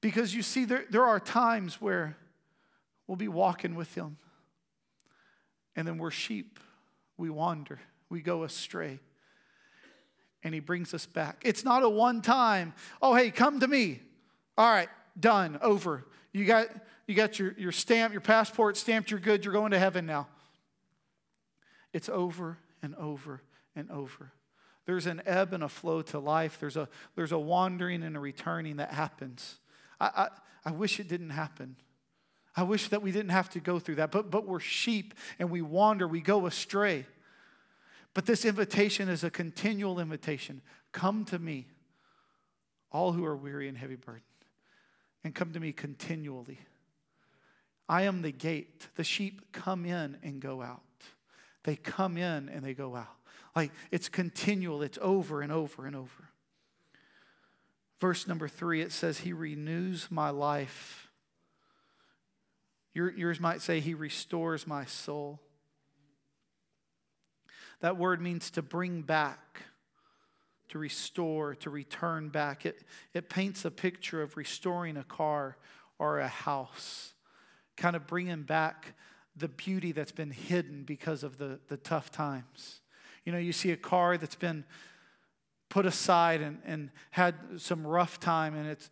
Because 0.01 0.35
you 0.35 0.41
see, 0.41 0.65
there, 0.65 0.87
there 0.89 1.05
are 1.05 1.21
times 1.21 1.83
where 1.83 2.17
we'll 3.07 3.17
be 3.17 3.29
walking 3.29 3.75
with 3.75 3.95
Him, 3.95 4.17
and 5.77 5.87
then 5.87 5.99
we're 5.99 6.11
sheep. 6.11 6.59
We 7.19 7.29
wander, 7.29 7.81
we 8.09 8.23
go 8.23 8.45
astray, 8.45 9.01
and 10.43 10.55
He 10.55 10.61
brings 10.61 10.95
us 10.95 11.05
back. 11.05 11.43
It's 11.45 11.63
not 11.63 11.83
a 11.83 11.91
one 11.91 12.23
time, 12.23 12.73
oh, 13.03 13.15
hey, 13.15 13.31
come 13.31 13.61
to 13.61 13.69
me. 13.69 14.01
All 14.57 14.71
right, 14.71 14.89
done, 15.21 15.59
over. 15.61 16.07
You 16.33 16.47
got, 16.47 16.69
you 17.07 17.15
got 17.15 17.39
your, 17.39 17.55
your 17.59 17.73
stamp, 17.73 18.13
your 18.13 18.21
passport 18.21 18.77
stamped, 18.77 19.11
you're 19.11 19.21
good, 19.21 19.45
you're 19.45 19.55
going 19.55 19.73
to 19.73 19.79
heaven 19.79 20.07
now. 20.07 20.29
It's 21.93 22.09
over 22.09 22.59
and 22.83 22.95
over 22.97 23.43
and 23.77 23.91
over. 23.91 24.33
There's 24.87 25.07
an 25.07 25.23
ebb 25.25 25.53
and 25.53 25.63
a 25.63 25.69
flow 25.69 26.03
to 26.03 26.19
life. 26.19 26.59
There's 26.61 26.77
a, 26.77 26.89
there's 27.15 27.33
a 27.33 27.39
wandering 27.39 28.03
and 28.03 28.17
a 28.17 28.21
returning 28.21 28.77
that 28.77 28.91
happens. 28.91 29.57
I, 30.01 30.07
I, 30.07 30.29
I 30.67 30.73
wish 30.73 31.01
it 31.01 31.09
didn't 31.09 31.31
happen. 31.31 31.77
I 32.57 32.63
wish 32.63 32.89
that 32.89 33.03
we 33.03 33.11
didn't 33.11 33.31
have 33.31 33.51
to 33.51 33.61
go 33.61 33.79
through 33.79 33.97
that. 33.97 34.11
But, 34.11 34.31
but 34.31 34.47
we're 34.47 34.61
sheep 34.61 35.15
and 35.39 35.51
we 35.51 35.63
wander, 35.63 36.07
we 36.07 36.21
go 36.21 36.47
astray. 36.47 37.07
But 38.13 38.27
this 38.27 38.45
invitation 38.45 39.09
is 39.09 39.25
a 39.25 39.31
continual 39.31 39.99
invitation. 39.99 40.63
Come 40.93 41.25
to 41.27 41.39
me, 41.39 41.67
all 42.93 43.13
who 43.13 43.25
are 43.25 43.37
weary 43.37 43.69
and 43.69 43.77
heavy 43.77 43.97
burdened, 43.97 44.23
and 45.25 45.35
come 45.35 45.53
to 45.53 45.61
me 45.61 45.73
continually. 45.73 46.59
I 47.89 48.03
am 48.03 48.23
the 48.23 48.33
gate. 48.33 48.89
The 48.97 49.05
sheep 49.05 49.53
come 49.53 49.85
in 49.85 50.19
and 50.23 50.41
go 50.41 50.63
out. 50.63 50.83
They 51.65 51.77
come 51.77 52.17
in 52.17 52.49
and 52.49 52.65
they 52.65 52.75
go 52.75 52.97
out. 52.97 53.17
Like 53.55 53.73
it's 53.91 54.09
continual, 54.09 54.83
it's 54.83 54.99
over 55.01 55.41
and 55.41 55.53
over 55.53 55.87
and 55.87 55.95
over. 55.95 56.31
Verse 58.01 58.27
number 58.27 58.49
three, 58.49 58.81
it 58.81 58.93
says, 58.93 59.21
He 59.21 59.33
renews 59.33 60.09
my 60.11 60.31
life. 60.31 61.09
Your, 62.93 63.11
yours 63.11 63.41
might 63.41 63.63
say, 63.63 63.81
He 63.81 63.95
restores 63.95 64.67
my 64.67 64.85
soul. 64.85 65.41
That 67.81 67.97
word 67.97 68.21
means 68.21 68.51
to 68.53 68.63
bring 68.63 69.03
back, 69.03 69.63
to 70.69 70.79
restore, 70.79 71.55
to 71.57 71.71
return 71.71 72.29
back. 72.29 72.67
It, 72.67 72.83
it 73.13 73.29
paints 73.29 73.65
a 73.65 73.71
picture 73.71 74.23
of 74.23 74.37
restoring 74.37 74.97
a 74.97 75.05
car 75.05 75.57
or 75.99 76.19
a 76.19 76.29
house 76.29 77.14
kind 77.77 77.97
of 77.97 78.07
bringing 78.07 78.43
back 78.43 78.95
the 79.37 79.49
beauty 79.49 79.93
that's 79.93 80.13
been 80.13 80.31
hidden 80.31 80.85
because 80.85 81.25
of 81.25 81.39
the, 81.39 81.59
the 81.69 81.77
tough 81.77 82.11
times. 82.11 82.81
You 83.25 83.33
know, 83.33 83.39
you 83.39 83.53
see 83.53 83.73
a 83.73 83.77
car 83.77 84.17
that's 84.17 84.37
been 84.37 84.65
put 85.69 85.87
aside 85.87 86.41
and, 86.41 86.61
and 86.65 86.91
had 87.11 87.35
some 87.57 87.87
rough 87.87 88.21
time, 88.21 88.55
and 88.55 88.69
it's 88.69 88.91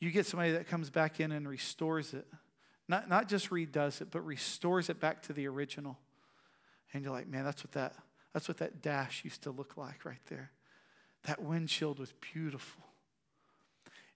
you 0.00 0.10
get 0.10 0.26
somebody 0.26 0.52
that 0.52 0.66
comes 0.66 0.90
back 0.90 1.20
in 1.20 1.32
and 1.32 1.48
restores 1.48 2.14
it. 2.14 2.26
Not, 2.88 3.08
not 3.08 3.28
just 3.28 3.50
redoes 3.50 4.00
it, 4.00 4.10
but 4.10 4.20
restores 4.20 4.90
it 4.90 5.00
back 5.00 5.22
to 5.22 5.32
the 5.32 5.46
original. 5.46 5.96
And 6.92 7.02
you're 7.02 7.12
like, 7.12 7.28
man, 7.28 7.44
that's 7.44 7.64
what 7.64 7.72
that 7.72 7.94
that's 8.32 8.48
what 8.48 8.58
that 8.58 8.82
dash 8.82 9.24
used 9.24 9.42
to 9.42 9.52
look 9.52 9.76
like 9.76 10.04
right 10.04 10.20
there. 10.28 10.50
That 11.22 11.40
windshield 11.40 12.00
was 12.00 12.12
beautiful 12.20 12.84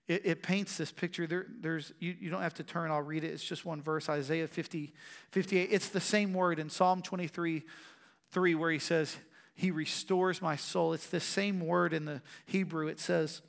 it, 0.09 0.23
it 0.25 0.43
paints 0.43 0.77
this 0.79 0.91
picture. 0.91 1.27
There, 1.27 1.47
there's, 1.61 1.93
you, 2.01 2.17
you 2.19 2.31
don't 2.31 2.43
have 2.43 2.55
to 2.55 2.65
turn, 2.65 2.91
I'll 2.91 3.03
read 3.03 3.25
it. 3.25 3.29
It's 3.29 3.45
just 3.45 3.65
one 3.65 3.83
verse, 3.83 4.09
Isaiah 4.09 4.49
50, 4.49 4.93
58. 5.31 5.69
It's 5.71 5.91
the 5.91 6.01
same 6.01 6.33
word 6.33 6.59
in 6.59 6.71
Psalm 6.71 7.03
23, 7.03 7.63
3, 8.31 8.55
where 8.55 8.71
he 8.71 8.79
says, 8.79 9.17
He 9.55 9.71
restores 9.71 10.41
my 10.41 10.57
soul. 10.57 10.95
It's 10.95 11.09
the 11.09 11.21
same 11.21 11.61
word 11.61 11.93
in 11.93 12.07
the 12.07 12.23
Hebrew. 12.47 12.89
It 12.89 12.99
says, 12.99 13.43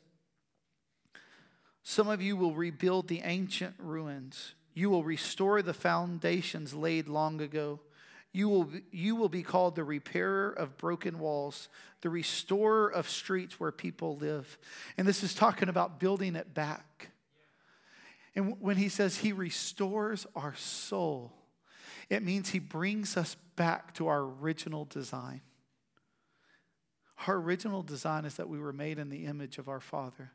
Some 1.82 2.10
of 2.10 2.22
you 2.22 2.36
will 2.36 2.54
rebuild 2.54 3.08
the 3.08 3.22
ancient 3.24 3.76
ruins, 3.80 4.54
you 4.74 4.90
will 4.90 5.04
restore 5.04 5.62
the 5.62 5.74
foundations 5.74 6.74
laid 6.74 7.08
long 7.08 7.42
ago. 7.42 7.80
You 8.32 8.48
will, 8.48 8.66
be, 8.66 8.84
you 8.92 9.16
will 9.16 9.30
be 9.30 9.42
called 9.42 9.76
the 9.76 9.84
repairer 9.84 10.52
of 10.52 10.78
broken 10.78 11.18
walls, 11.18 11.68
the 12.02 12.10
restorer 12.10 12.88
of 12.88 13.10
streets 13.10 13.60
where 13.60 13.72
people 13.72 14.18
live. 14.18 14.58
And 14.98 15.08
this 15.08 15.24
is 15.24 15.34
talking 15.34 15.68
about 15.68 16.00
building 16.00 16.36
it 16.36 16.54
back. 16.54 17.10
And 18.36 18.62
when 18.62 18.78
he 18.78 18.88
says 18.88 19.18
he 19.18 19.34
restores 19.34 20.28
our 20.36 20.54
soul, 20.56 21.34
it 22.10 22.24
means 22.24 22.50
he 22.50 22.60
brings 22.60 23.18
us 23.18 23.36
back 23.56 23.94
to 23.96 24.08
our 24.08 24.22
original 24.22 24.86
design. 24.86 25.42
Our 27.28 27.36
original 27.36 27.84
design 27.84 28.26
is 28.26 28.36
that 28.36 28.48
we 28.48 28.60
were 28.60 28.72
made 28.72 29.00
in 29.00 29.10
the 29.10 29.26
image 29.26 29.58
of 29.58 29.68
our 29.68 29.82
Father, 29.82 30.32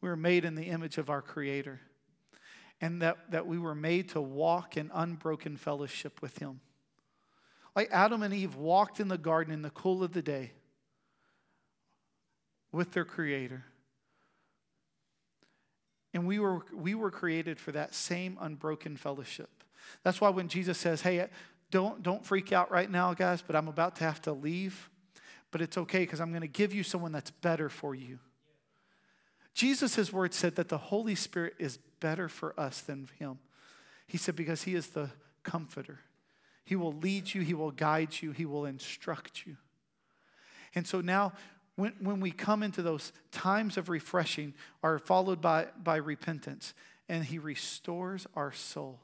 we 0.00 0.08
were 0.08 0.16
made 0.16 0.44
in 0.44 0.54
the 0.54 0.64
image 0.64 0.98
of 0.98 1.08
our 1.08 1.22
Creator, 1.22 1.80
and 2.80 3.00
that, 3.02 3.30
that 3.30 3.46
we 3.46 3.58
were 3.58 3.74
made 3.74 4.08
to 4.10 4.20
walk 4.20 4.76
in 4.76 4.90
unbroken 4.92 5.56
fellowship 5.56 6.20
with 6.20 6.38
Him. 6.38 6.60
Like 7.74 7.88
Adam 7.92 8.22
and 8.22 8.34
Eve 8.34 8.56
walked 8.56 9.00
in 9.00 9.08
the 9.08 9.18
garden 9.18 9.52
in 9.52 9.62
the 9.62 9.70
cool 9.70 10.02
of 10.02 10.12
the 10.12 10.22
day 10.22 10.52
with 12.72 12.92
their 12.92 13.04
Creator. 13.04 13.64
And 16.12 16.26
we 16.26 16.38
were, 16.38 16.62
we 16.72 16.94
were 16.94 17.10
created 17.10 17.60
for 17.60 17.72
that 17.72 17.94
same 17.94 18.36
unbroken 18.40 18.96
fellowship. 18.96 19.48
That's 20.02 20.20
why 20.20 20.30
when 20.30 20.48
Jesus 20.48 20.78
says, 20.78 21.02
Hey, 21.02 21.26
don't, 21.70 22.02
don't 22.02 22.24
freak 22.24 22.52
out 22.52 22.70
right 22.70 22.90
now, 22.90 23.14
guys, 23.14 23.42
but 23.42 23.54
I'm 23.54 23.68
about 23.68 23.96
to 23.96 24.04
have 24.04 24.20
to 24.22 24.32
leave. 24.32 24.90
But 25.52 25.60
it's 25.60 25.78
okay 25.78 26.00
because 26.00 26.20
I'm 26.20 26.30
going 26.30 26.42
to 26.42 26.48
give 26.48 26.74
you 26.74 26.82
someone 26.82 27.12
that's 27.12 27.30
better 27.30 27.68
for 27.68 27.94
you. 27.94 28.18
Jesus' 29.54 30.12
word 30.12 30.32
said 30.32 30.56
that 30.56 30.68
the 30.68 30.78
Holy 30.78 31.14
Spirit 31.14 31.54
is 31.58 31.78
better 32.00 32.28
for 32.28 32.58
us 32.58 32.80
than 32.80 33.08
Him. 33.18 33.38
He 34.06 34.16
said, 34.16 34.36
Because 34.36 34.62
He 34.62 34.74
is 34.74 34.88
the 34.88 35.10
comforter. 35.42 36.00
He 36.70 36.76
will 36.76 36.92
lead 36.92 37.34
you, 37.34 37.40
He 37.40 37.52
will 37.52 37.72
guide 37.72 38.22
you, 38.22 38.30
He 38.30 38.46
will 38.46 38.64
instruct 38.64 39.44
you. 39.44 39.56
And 40.72 40.86
so 40.86 41.00
now, 41.00 41.32
when, 41.74 41.94
when 41.98 42.20
we 42.20 42.30
come 42.30 42.62
into 42.62 42.80
those 42.80 43.12
times 43.32 43.76
of 43.76 43.88
refreshing, 43.88 44.54
are 44.80 45.00
followed 45.00 45.40
by, 45.40 45.66
by 45.82 45.96
repentance, 45.96 46.72
and 47.08 47.24
He 47.24 47.40
restores 47.40 48.28
our 48.36 48.52
soul. 48.52 49.00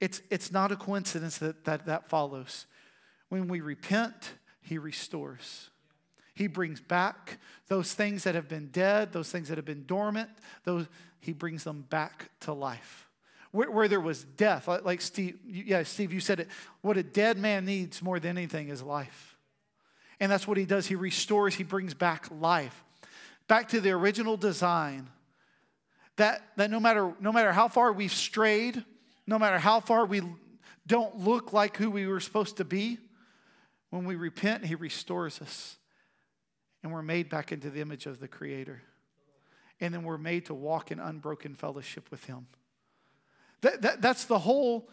It's, 0.00 0.20
it's 0.28 0.52
not 0.52 0.70
a 0.70 0.76
coincidence 0.76 1.38
that, 1.38 1.64
that 1.64 1.86
that 1.86 2.10
follows. 2.10 2.66
When 3.30 3.48
we 3.48 3.62
repent, 3.62 4.34
He 4.60 4.76
restores. 4.76 5.70
He 6.34 6.46
brings 6.46 6.78
back 6.78 7.38
those 7.68 7.94
things 7.94 8.24
that 8.24 8.34
have 8.34 8.50
been 8.50 8.68
dead, 8.68 9.14
those 9.14 9.30
things 9.30 9.48
that 9.48 9.56
have 9.56 9.64
been 9.64 9.86
dormant, 9.86 10.28
those, 10.64 10.88
He 11.20 11.32
brings 11.32 11.64
them 11.64 11.86
back 11.88 12.28
to 12.40 12.52
life. 12.52 13.03
Where, 13.54 13.70
where 13.70 13.86
there 13.86 14.00
was 14.00 14.24
death, 14.24 14.66
like, 14.66 15.00
Steve, 15.00 15.38
yeah, 15.46 15.84
Steve, 15.84 16.12
you 16.12 16.18
said 16.18 16.40
it. 16.40 16.48
What 16.80 16.96
a 16.96 17.04
dead 17.04 17.38
man 17.38 17.64
needs 17.64 18.02
more 18.02 18.18
than 18.18 18.36
anything 18.36 18.68
is 18.68 18.82
life. 18.82 19.36
And 20.18 20.32
that's 20.32 20.48
what 20.48 20.56
He 20.56 20.64
does. 20.64 20.88
He 20.88 20.96
restores, 20.96 21.54
He 21.54 21.62
brings 21.62 21.94
back 21.94 22.26
life. 22.32 22.82
Back 23.46 23.68
to 23.68 23.80
the 23.80 23.92
original 23.92 24.36
design. 24.36 25.08
That, 26.16 26.42
that 26.56 26.68
no, 26.68 26.80
matter, 26.80 27.14
no 27.20 27.30
matter 27.30 27.52
how 27.52 27.68
far 27.68 27.92
we've 27.92 28.12
strayed, 28.12 28.84
no 29.24 29.38
matter 29.38 29.60
how 29.60 29.78
far 29.78 30.04
we 30.04 30.22
don't 30.88 31.20
look 31.20 31.52
like 31.52 31.76
who 31.76 31.92
we 31.92 32.08
were 32.08 32.18
supposed 32.18 32.56
to 32.56 32.64
be, 32.64 32.98
when 33.90 34.04
we 34.04 34.16
repent, 34.16 34.64
He 34.64 34.74
restores 34.74 35.40
us. 35.40 35.76
And 36.82 36.92
we're 36.92 37.02
made 37.02 37.28
back 37.28 37.52
into 37.52 37.70
the 37.70 37.80
image 37.80 38.06
of 38.06 38.18
the 38.18 38.26
Creator. 38.26 38.82
And 39.80 39.94
then 39.94 40.02
we're 40.02 40.18
made 40.18 40.46
to 40.46 40.54
walk 40.54 40.90
in 40.90 40.98
unbroken 40.98 41.54
fellowship 41.54 42.10
with 42.10 42.24
Him. 42.24 42.48
That, 43.64 43.80
that, 43.80 44.02
that's 44.02 44.24
the 44.24 44.38
whole. 44.38 44.88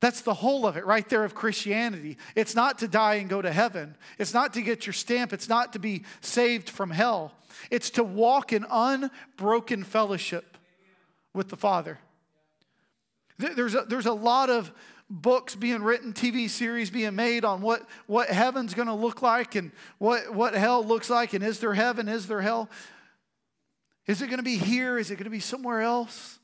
That's 0.00 0.20
the 0.20 0.34
whole 0.34 0.64
of 0.64 0.76
it 0.76 0.86
right 0.86 1.08
there 1.08 1.24
of 1.24 1.34
Christianity. 1.34 2.18
It's 2.36 2.54
not 2.54 2.78
to 2.78 2.88
die 2.88 3.14
and 3.14 3.28
go 3.28 3.42
to 3.42 3.50
heaven. 3.50 3.96
It's 4.16 4.32
not 4.32 4.54
to 4.54 4.62
get 4.62 4.86
your 4.86 4.92
stamp. 4.92 5.32
It's 5.32 5.48
not 5.48 5.72
to 5.72 5.80
be 5.80 6.04
saved 6.20 6.70
from 6.70 6.90
hell. 6.90 7.32
It's 7.68 7.90
to 7.90 8.04
walk 8.04 8.52
in 8.52 8.64
unbroken 8.70 9.82
fellowship 9.82 10.56
with 11.34 11.48
the 11.48 11.56
Father. 11.56 11.98
There's 13.38 13.74
a, 13.74 13.86
there's 13.88 14.06
a 14.06 14.12
lot 14.12 14.50
of 14.50 14.70
books 15.10 15.56
being 15.56 15.82
written, 15.82 16.12
TV 16.12 16.48
series 16.48 16.90
being 16.90 17.16
made 17.16 17.44
on 17.44 17.60
what, 17.60 17.82
what 18.06 18.28
heaven's 18.28 18.74
going 18.74 18.88
to 18.88 18.94
look 18.94 19.20
like 19.20 19.56
and 19.56 19.72
what, 19.98 20.32
what 20.32 20.54
hell 20.54 20.84
looks 20.84 21.10
like, 21.10 21.34
and 21.34 21.42
is 21.42 21.58
there 21.58 21.74
heaven, 21.74 22.08
is 22.08 22.28
there 22.28 22.40
hell? 22.40 22.70
Is 24.06 24.22
it 24.22 24.26
going 24.26 24.38
to 24.38 24.44
be 24.44 24.58
here? 24.58 24.96
Is 24.96 25.10
it 25.10 25.16
going 25.16 25.24
to 25.24 25.30
be 25.30 25.40
somewhere 25.40 25.80
else? 25.80 26.38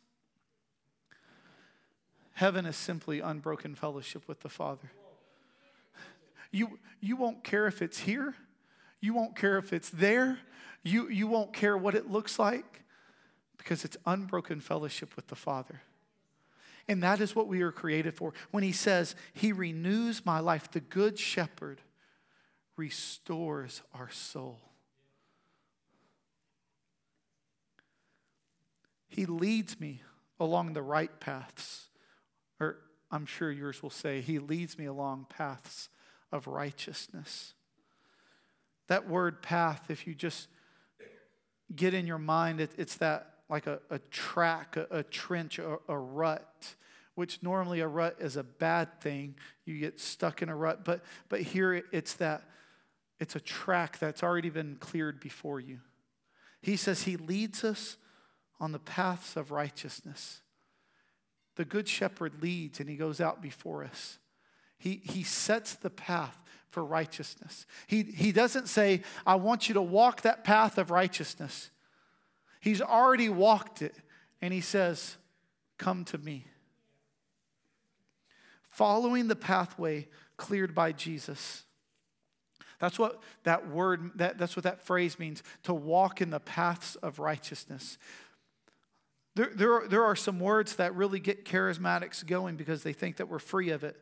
Heaven 2.34 2.66
is 2.66 2.76
simply 2.76 3.20
unbroken 3.20 3.74
fellowship 3.74 4.26
with 4.26 4.40
the 4.40 4.48
Father. 4.48 4.90
You, 6.50 6.78
you 7.00 7.16
won't 7.16 7.42
care 7.42 7.66
if 7.66 7.82
it's 7.82 8.00
here, 8.00 8.34
you 9.00 9.14
won't 9.14 9.36
care 9.36 9.58
if 9.58 9.72
it's 9.72 9.90
there, 9.90 10.38
you, 10.82 11.08
you 11.08 11.26
won't 11.26 11.52
care 11.52 11.76
what 11.76 11.94
it 11.94 12.10
looks 12.10 12.38
like 12.38 12.82
because 13.56 13.84
it's 13.84 13.96
unbroken 14.04 14.60
fellowship 14.60 15.16
with 15.16 15.28
the 15.28 15.34
Father. 15.34 15.82
And 16.86 17.02
that 17.02 17.20
is 17.20 17.34
what 17.34 17.48
we 17.48 17.62
are 17.62 17.72
created 17.72 18.14
for. 18.14 18.34
When 18.50 18.62
he 18.62 18.72
says, 18.72 19.16
He 19.32 19.52
renews 19.52 20.26
my 20.26 20.40
life, 20.40 20.70
the 20.70 20.80
good 20.80 21.18
shepherd 21.18 21.80
restores 22.76 23.82
our 23.94 24.10
soul. 24.10 24.58
He 29.08 29.24
leads 29.24 29.80
me 29.80 30.02
along 30.38 30.72
the 30.72 30.82
right 30.82 31.20
paths. 31.20 31.86
I'm 33.14 33.26
sure 33.26 33.52
yours 33.52 33.80
will 33.80 33.90
say, 33.90 34.20
He 34.20 34.40
leads 34.40 34.76
me 34.76 34.86
along 34.86 35.26
paths 35.28 35.88
of 36.32 36.48
righteousness. 36.48 37.54
That 38.88 39.08
word 39.08 39.40
path, 39.40 39.88
if 39.88 40.04
you 40.04 40.16
just 40.16 40.48
get 41.74 41.94
in 41.94 42.08
your 42.08 42.18
mind, 42.18 42.60
it, 42.60 42.72
it's 42.76 42.96
that 42.96 43.34
like 43.48 43.68
a, 43.68 43.78
a 43.88 44.00
track, 44.10 44.76
a, 44.76 44.88
a 44.90 45.02
trench, 45.04 45.60
a, 45.60 45.78
a 45.86 45.96
rut, 45.96 46.74
which 47.14 47.40
normally 47.40 47.78
a 47.78 47.86
rut 47.86 48.16
is 48.18 48.36
a 48.36 48.42
bad 48.42 49.00
thing. 49.00 49.36
You 49.64 49.78
get 49.78 50.00
stuck 50.00 50.42
in 50.42 50.48
a 50.48 50.56
rut. 50.56 50.84
But, 50.84 51.04
but 51.28 51.40
here 51.40 51.84
it's 51.92 52.14
that 52.14 52.42
it's 53.20 53.36
a 53.36 53.40
track 53.40 54.00
that's 54.00 54.24
already 54.24 54.50
been 54.50 54.76
cleared 54.80 55.20
before 55.20 55.60
you. 55.60 55.78
He 56.60 56.74
says 56.74 57.04
he 57.04 57.16
leads 57.16 57.62
us 57.62 57.96
on 58.58 58.72
the 58.72 58.80
paths 58.80 59.36
of 59.36 59.52
righteousness. 59.52 60.40
The 61.56 61.64
good 61.64 61.88
shepherd 61.88 62.42
leads 62.42 62.80
and 62.80 62.88
he 62.88 62.96
goes 62.96 63.20
out 63.20 63.40
before 63.40 63.84
us. 63.84 64.18
He, 64.78 65.00
he 65.04 65.22
sets 65.22 65.74
the 65.74 65.90
path 65.90 66.38
for 66.70 66.84
righteousness. 66.84 67.66
He, 67.86 68.02
he 68.02 68.32
doesn't 68.32 68.68
say, 68.68 69.02
I 69.24 69.36
want 69.36 69.68
you 69.68 69.74
to 69.74 69.82
walk 69.82 70.22
that 70.22 70.44
path 70.44 70.76
of 70.76 70.90
righteousness. 70.90 71.70
He's 72.60 72.82
already 72.82 73.28
walked 73.28 73.82
it, 73.82 73.94
and 74.42 74.52
he 74.52 74.60
says, 74.60 75.16
Come 75.78 76.04
to 76.06 76.18
me. 76.18 76.46
Following 78.70 79.28
the 79.28 79.36
pathway 79.36 80.08
cleared 80.36 80.74
by 80.74 80.92
Jesus. 80.92 81.64
That's 82.80 82.98
what 82.98 83.22
that 83.44 83.68
word, 83.68 84.10
that, 84.16 84.38
that's 84.38 84.56
what 84.56 84.64
that 84.64 84.82
phrase 84.82 85.18
means 85.18 85.42
to 85.62 85.72
walk 85.72 86.20
in 86.20 86.30
the 86.30 86.40
paths 86.40 86.96
of 86.96 87.18
righteousness. 87.18 87.98
There, 89.34 89.50
there, 89.54 89.72
are, 89.72 89.88
there 89.88 90.04
are 90.04 90.16
some 90.16 90.38
words 90.38 90.76
that 90.76 90.94
really 90.94 91.18
get 91.18 91.44
charismatics 91.44 92.24
going 92.24 92.56
because 92.56 92.82
they 92.82 92.92
think 92.92 93.16
that 93.16 93.28
we're 93.28 93.38
free 93.38 93.70
of 93.70 93.82
it. 93.82 93.96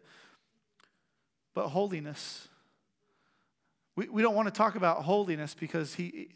But 1.54 1.68
holiness, 1.68 2.48
we, 3.96 4.08
we 4.08 4.22
don't 4.22 4.34
want 4.34 4.48
to 4.48 4.52
talk 4.52 4.74
about 4.74 5.04
holiness 5.04 5.54
because 5.58 5.94
he, 5.94 6.28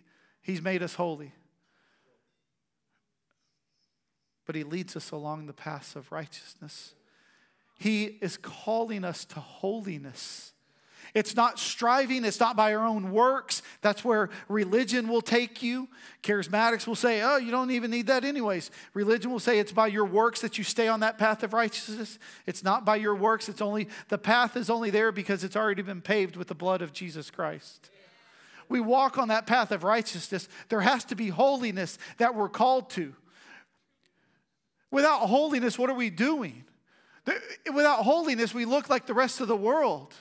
He's 0.43 0.63
made 0.63 0.83
us 0.83 0.95
holy 0.95 1.33
but 4.47 4.55
He 4.55 4.63
leads 4.63 4.97
us 4.97 5.11
along 5.11 5.47
the 5.47 5.53
paths 5.53 5.97
of 5.97 6.11
righteousness. 6.13 6.95
He 7.79 8.05
is 8.05 8.39
calling 8.39 9.05
us 9.05 9.25
to 9.27 9.41
holiness. 9.41 10.53
It's 11.17 11.35
not 11.35 11.59
striving, 11.59 12.27
it's 12.27 12.41
not 12.41 12.57
by 12.57 12.75
our 12.75 12.87
own 12.87 13.11
works. 13.11 13.63
That's 13.81 14.05
where 14.05 14.29
religion 14.51 15.09
will 15.09 15.23
take 15.23 15.63
you. 15.63 15.89
Charismatics 16.23 16.87
will 16.87 16.95
say, 16.95 17.23
oh, 17.23 17.39
you 17.39 17.51
don't 17.51 17.71
even 17.71 17.91
need 17.91 18.09
that, 18.09 18.23
anyways. 18.23 18.71
Religion 18.93 19.31
will 19.31 19.41
say 19.41 19.59
it's 19.59 19.73
by 19.73 19.87
your 19.87 20.05
works 20.05 20.43
that 20.43 20.59
you 20.59 20.65
stay 20.65 20.89
on 20.89 21.01
that 21.01 21.17
path 21.17 21.43
of 21.43 21.55
righteousness. 21.55 22.19
It's 22.45 22.63
not 22.63 22.85
by 22.85 22.97
your 22.97 23.15
works, 23.15 23.49
it's 23.49 23.63
only, 23.63 23.89
the 24.09 24.19
path 24.19 24.59
is 24.59 24.69
only 24.69 24.91
there 24.91 25.11
because 25.11 25.43
it's 25.43 25.57
already 25.57 25.81
been 25.81 26.03
paved 26.03 26.37
with 26.37 26.49
the 26.49 26.55
blood 26.55 26.83
of 26.83 26.93
Jesus 26.93 27.31
Christ. 27.31 27.89
We 28.69 28.81
walk 28.81 29.17
on 29.17 29.29
that 29.29 29.47
path 29.47 29.73
of 29.73 29.85
righteousness. 29.85 30.51
There 30.69 30.83
has 30.83 31.03
to 31.07 31.15
be 31.15 31.29
holiness 31.31 31.97
that 32.19 32.35
we're 32.35 32.51
called 32.51 32.91
to. 32.91 33.15
Without 34.91 35.21
holiness, 35.21 35.79
what 35.79 35.89
are 35.89 35.95
we 35.95 36.11
doing? 36.11 36.65
Without 37.73 38.03
holiness, 38.03 38.53
we 38.53 38.67
look 38.67 38.91
like 38.91 39.07
the 39.07 39.15
rest 39.15 39.41
of 39.41 39.49
the 39.49 39.57
world. 39.57 40.13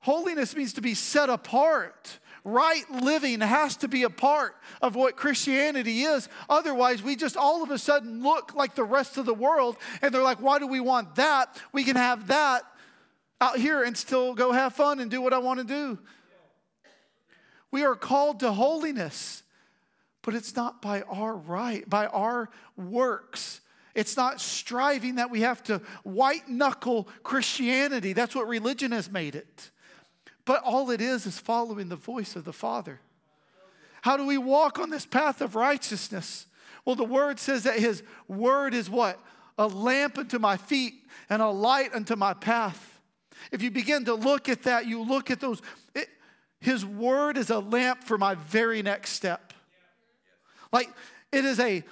Holiness 0.00 0.54
means 0.54 0.72
to 0.74 0.80
be 0.80 0.94
set 0.94 1.28
apart. 1.28 2.18
Right 2.44 2.88
living 2.90 3.40
has 3.40 3.76
to 3.78 3.88
be 3.88 4.04
a 4.04 4.10
part 4.10 4.54
of 4.80 4.94
what 4.94 5.16
Christianity 5.16 6.02
is. 6.02 6.28
Otherwise, 6.48 7.02
we 7.02 7.16
just 7.16 7.36
all 7.36 7.62
of 7.62 7.70
a 7.70 7.78
sudden 7.78 8.22
look 8.22 8.54
like 8.54 8.74
the 8.74 8.84
rest 8.84 9.16
of 9.18 9.26
the 9.26 9.34
world, 9.34 9.76
and 10.00 10.14
they're 10.14 10.22
like, 10.22 10.40
why 10.40 10.58
do 10.58 10.66
we 10.66 10.80
want 10.80 11.16
that? 11.16 11.60
We 11.72 11.84
can 11.84 11.96
have 11.96 12.28
that 12.28 12.62
out 13.40 13.58
here 13.58 13.82
and 13.82 13.96
still 13.96 14.34
go 14.34 14.52
have 14.52 14.74
fun 14.74 15.00
and 15.00 15.10
do 15.10 15.20
what 15.20 15.32
I 15.32 15.38
want 15.38 15.58
to 15.60 15.64
do. 15.64 15.98
We 17.70 17.84
are 17.84 17.94
called 17.94 18.40
to 18.40 18.52
holiness. 18.52 19.42
But 20.22 20.34
it's 20.34 20.56
not 20.56 20.82
by 20.82 21.02
our 21.02 21.34
right, 21.34 21.88
by 21.88 22.06
our 22.06 22.50
works. 22.76 23.60
It's 23.94 24.16
not 24.16 24.40
striving 24.40 25.16
that 25.16 25.30
we 25.30 25.40
have 25.40 25.62
to 25.64 25.80
white 26.02 26.48
knuckle 26.48 27.08
Christianity. 27.22 28.12
That's 28.12 28.34
what 28.34 28.46
religion 28.46 28.92
has 28.92 29.10
made 29.10 29.34
it. 29.34 29.70
But 30.44 30.62
all 30.62 30.90
it 30.90 31.00
is 31.00 31.26
is 31.26 31.38
following 31.38 31.88
the 31.88 31.96
voice 31.96 32.36
of 32.36 32.44
the 32.44 32.52
Father. 32.52 33.00
How 34.02 34.16
do 34.16 34.26
we 34.26 34.38
walk 34.38 34.78
on 34.78 34.90
this 34.90 35.04
path 35.04 35.40
of 35.40 35.54
righteousness? 35.54 36.46
Well, 36.84 36.96
the 36.96 37.04
word 37.04 37.38
says 37.38 37.64
that 37.64 37.78
his 37.78 38.02
word 38.28 38.72
is 38.72 38.88
what? 38.88 39.20
A 39.58 39.66
lamp 39.66 40.16
unto 40.16 40.38
my 40.38 40.56
feet 40.56 40.94
and 41.28 41.42
a 41.42 41.48
light 41.48 41.94
unto 41.94 42.16
my 42.16 42.32
path. 42.32 43.00
If 43.52 43.62
you 43.62 43.70
begin 43.70 44.04
to 44.06 44.14
look 44.14 44.48
at 44.48 44.62
that, 44.62 44.86
you 44.86 45.02
look 45.02 45.30
at 45.30 45.40
those. 45.40 45.60
It, 45.94 46.08
his 46.60 46.84
word 46.84 47.36
is 47.36 47.50
a 47.50 47.58
lamp 47.58 48.04
for 48.04 48.18
my 48.18 48.34
very 48.34 48.82
next 48.82 49.10
step. 49.10 49.52
Like 50.72 50.88
it 51.32 51.44
is 51.44 51.60
a 51.60 51.84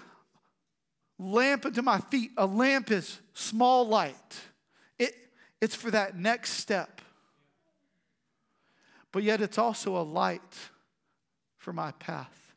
lamp 1.19 1.67
unto 1.67 1.83
my 1.83 1.99
feet. 1.99 2.31
A 2.37 2.47
lamp 2.47 2.91
is 2.91 3.21
small 3.35 3.87
light. 3.87 4.41
It, 4.99 5.15
it's 5.61 5.75
for 5.75 5.91
that 5.91 6.17
next 6.17 6.53
step. 6.53 7.01
But 9.13 9.23
yet 9.23 9.41
it's 9.41 9.59
also 9.59 9.97
a 9.97 10.03
light 10.03 10.55
for 11.57 11.73
my 11.73 11.93
path. 11.93 12.55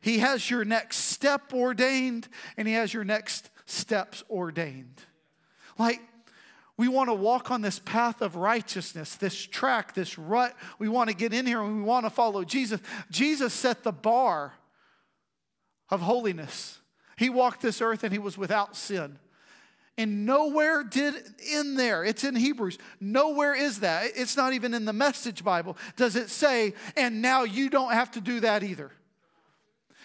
He 0.00 0.20
has 0.20 0.48
your 0.48 0.64
next 0.64 0.96
step 0.96 1.52
ordained, 1.52 2.26
and 2.56 2.66
He 2.66 2.74
has 2.74 2.94
your 2.94 3.04
next 3.04 3.50
steps 3.66 4.24
ordained. 4.30 5.02
Like, 5.78 6.00
we 6.80 6.88
want 6.88 7.10
to 7.10 7.14
walk 7.14 7.50
on 7.50 7.60
this 7.60 7.78
path 7.78 8.22
of 8.22 8.36
righteousness, 8.36 9.14
this 9.16 9.34
track, 9.34 9.92
this 9.92 10.16
rut. 10.16 10.56
We 10.78 10.88
want 10.88 11.10
to 11.10 11.14
get 11.14 11.34
in 11.34 11.44
here 11.44 11.60
and 11.60 11.76
we 11.76 11.82
want 11.82 12.06
to 12.06 12.10
follow 12.10 12.42
Jesus. 12.42 12.80
Jesus 13.10 13.52
set 13.52 13.82
the 13.82 13.92
bar 13.92 14.54
of 15.90 16.00
holiness. 16.00 16.79
He 17.20 17.28
walked 17.28 17.60
this 17.60 17.82
earth 17.82 18.02
and 18.02 18.14
he 18.14 18.18
was 18.18 18.38
without 18.38 18.74
sin. 18.74 19.18
And 19.98 20.24
nowhere 20.24 20.82
did 20.82 21.14
in 21.52 21.76
there, 21.76 22.02
it's 22.02 22.24
in 22.24 22.34
Hebrews, 22.34 22.78
nowhere 22.98 23.54
is 23.54 23.80
that. 23.80 24.12
It's 24.16 24.38
not 24.38 24.54
even 24.54 24.72
in 24.72 24.86
the 24.86 24.94
message 24.94 25.44
Bible. 25.44 25.76
Does 25.96 26.16
it 26.16 26.30
say, 26.30 26.72
and 26.96 27.20
now 27.20 27.42
you 27.42 27.68
don't 27.68 27.92
have 27.92 28.10
to 28.12 28.22
do 28.22 28.40
that 28.40 28.62
either? 28.62 28.90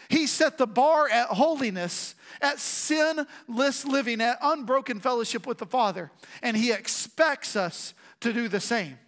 He 0.10 0.28
set 0.28 0.58
the 0.58 0.68
bar 0.68 1.08
at 1.08 1.28
holiness, 1.28 2.16
at 2.42 2.60
sinless 2.60 3.86
living, 3.86 4.20
at 4.20 4.38
unbroken 4.42 5.00
fellowship 5.00 5.48
with 5.48 5.60
the 5.60 5.66
Father. 5.66 6.12
And 6.42 6.58
He 6.58 6.74
expects 6.74 7.56
us 7.56 7.94
to 8.20 8.34
do 8.34 8.50
the 8.50 8.60
same. 8.60 9.00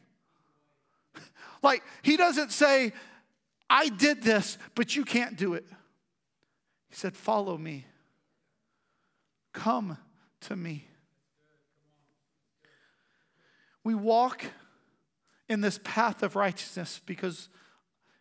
Like, 1.62 1.84
He 2.04 2.16
doesn't 2.16 2.54
say, 2.54 2.94
I 3.70 3.90
did 3.90 4.24
this, 4.24 4.58
but 4.76 4.96
you 4.96 5.04
can't 5.04 5.36
do 5.36 5.56
it. 5.56 5.66
He 6.88 6.96
said, 6.96 7.18
Follow 7.18 7.58
me. 7.58 7.86
Come 9.58 9.98
to 10.42 10.56
me. 10.56 10.88
We 13.84 13.96
walk 13.96 14.46
in 15.50 15.62
this 15.62 15.80
path 15.84 16.24
of 16.24 16.36
righteousness 16.36 17.02
because 17.06 17.50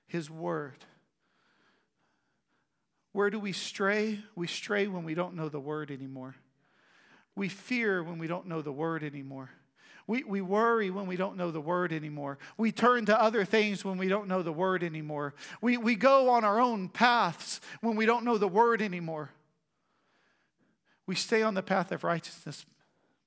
His 0.07 0.31
Word 0.31 0.85
where 3.17 3.31
do 3.31 3.41
we 3.41 3.53
stray? 3.53 4.23
We 4.35 4.47
stray 4.47 4.89
when 4.89 5.03
we 5.03 5.15
don't 5.15 5.37
know 5.37 5.49
the 5.49 5.59
word 5.59 5.91
anymore. 5.91 6.35
We 7.35 7.49
fear 7.49 8.03
when 8.03 8.19
we 8.19 8.27
don't 8.27 8.47
know 8.47 8.61
the 8.61 8.71
word 8.71 9.03
anymore. 9.03 9.49
We, 10.07 10.23
we 10.23 10.43
worry 10.43 10.91
when 10.91 11.07
we 11.07 11.17
don't 11.17 11.39
know 11.39 11.51
the 11.51 11.59
word 11.59 11.95
anymore. 11.95 12.37
We 12.59 12.73
turn 12.73 13.07
to 13.07 13.19
other 13.19 13.47
things 13.47 13.87
when 13.87 13.97
we 13.97 14.09
don't 14.09 14.29
know 14.29 14.43
the 14.43 14.53
word 14.53 14.85
anymore. 14.85 15.33
We, 15.63 15.79
we 15.79 15.95
go 15.95 16.29
on 16.29 16.45
our 16.45 16.61
own 16.61 16.91
paths 16.91 17.63
when 17.81 17.97
we 17.97 18.05
don't 18.05 18.27
know 18.27 18.37
the 18.37 18.49
word 18.49 18.83
anymore. 18.83 19.31
We 21.07 21.15
stay 21.15 21.43
on 21.43 21.55
the 21.55 21.63
path 21.63 21.93
of 21.93 22.05
righteousness 22.05 22.67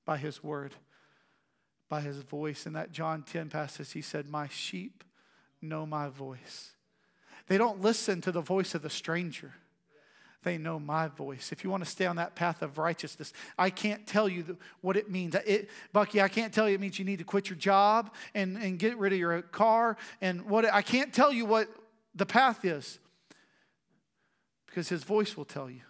by 0.05 0.17
his 0.17 0.43
word, 0.43 0.75
by 1.87 2.01
his 2.01 2.17
voice. 2.17 2.65
In 2.65 2.73
that 2.73 2.91
John 2.91 3.23
10 3.23 3.49
passage, 3.49 3.93
he 3.93 4.01
said, 4.01 4.29
My 4.29 4.47
sheep 4.47 5.03
know 5.61 5.85
my 5.85 6.09
voice. 6.09 6.71
They 7.47 7.57
don't 7.57 7.81
listen 7.81 8.21
to 8.21 8.31
the 8.31 8.41
voice 8.41 8.75
of 8.75 8.81
the 8.81 8.89
stranger 8.89 9.53
they 10.43 10.57
know 10.57 10.79
my 10.79 11.07
voice. 11.07 11.51
If 11.51 11.63
you 11.63 11.69
want 11.69 11.83
to 11.83 11.89
stay 11.89 12.05
on 12.05 12.15
that 12.15 12.35
path 12.35 12.61
of 12.61 12.77
righteousness, 12.77 13.33
I 13.57 13.69
can't 13.69 14.07
tell 14.07 14.29
you 14.29 14.57
what 14.81 14.95
it 14.95 15.09
means. 15.09 15.35
It, 15.35 15.69
Bucky, 15.91 16.21
I 16.21 16.29
can't 16.29 16.53
tell 16.53 16.69
you 16.69 16.75
it 16.75 16.81
means 16.81 16.97
you 16.97 17.05
need 17.05 17.19
to 17.19 17.25
quit 17.25 17.49
your 17.49 17.57
job 17.57 18.13
and, 18.33 18.57
and 18.57 18.79
get 18.79 18.97
rid 18.97 19.11
of 19.11 19.19
your 19.19 19.41
car. 19.41 19.97
And 20.21 20.45
what 20.45 20.65
I 20.65 20.81
can't 20.81 21.13
tell 21.13 21.33
you 21.33 21.45
what 21.45 21.67
the 22.15 22.25
path 22.25 22.63
is 22.63 22.99
because 24.65 24.87
his 24.87 25.03
voice 25.03 25.35
will 25.35 25.45
tell 25.45 25.69
you. 25.69 25.81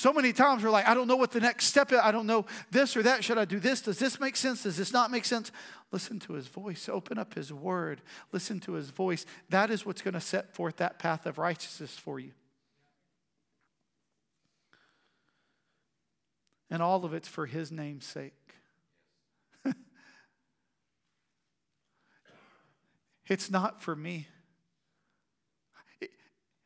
So 0.00 0.14
many 0.14 0.32
times 0.32 0.64
we're 0.64 0.70
like, 0.70 0.88
I 0.88 0.94
don't 0.94 1.08
know 1.08 1.16
what 1.16 1.30
the 1.30 1.40
next 1.40 1.66
step 1.66 1.92
is. 1.92 1.98
I 2.02 2.10
don't 2.10 2.26
know 2.26 2.46
this 2.70 2.96
or 2.96 3.02
that. 3.02 3.22
Should 3.22 3.36
I 3.36 3.44
do 3.44 3.60
this? 3.60 3.82
Does 3.82 3.98
this 3.98 4.18
make 4.18 4.34
sense? 4.34 4.62
Does 4.62 4.78
this 4.78 4.94
not 4.94 5.10
make 5.10 5.26
sense? 5.26 5.52
Listen 5.92 6.18
to 6.20 6.32
his 6.32 6.46
voice. 6.46 6.88
Open 6.88 7.18
up 7.18 7.34
his 7.34 7.52
word. 7.52 8.00
Listen 8.32 8.60
to 8.60 8.72
his 8.72 8.88
voice. 8.88 9.26
That 9.50 9.70
is 9.70 9.84
what's 9.84 10.00
going 10.00 10.14
to 10.14 10.20
set 10.22 10.54
forth 10.54 10.78
that 10.78 10.98
path 10.98 11.26
of 11.26 11.36
righteousness 11.36 11.98
for 11.98 12.18
you. 12.18 12.30
And 16.70 16.82
all 16.82 17.04
of 17.04 17.12
it's 17.12 17.28
for 17.28 17.44
his 17.44 17.70
name's 17.70 18.06
sake. 18.06 18.32
it's 23.28 23.50
not 23.50 23.82
for 23.82 23.94
me. 23.94 24.28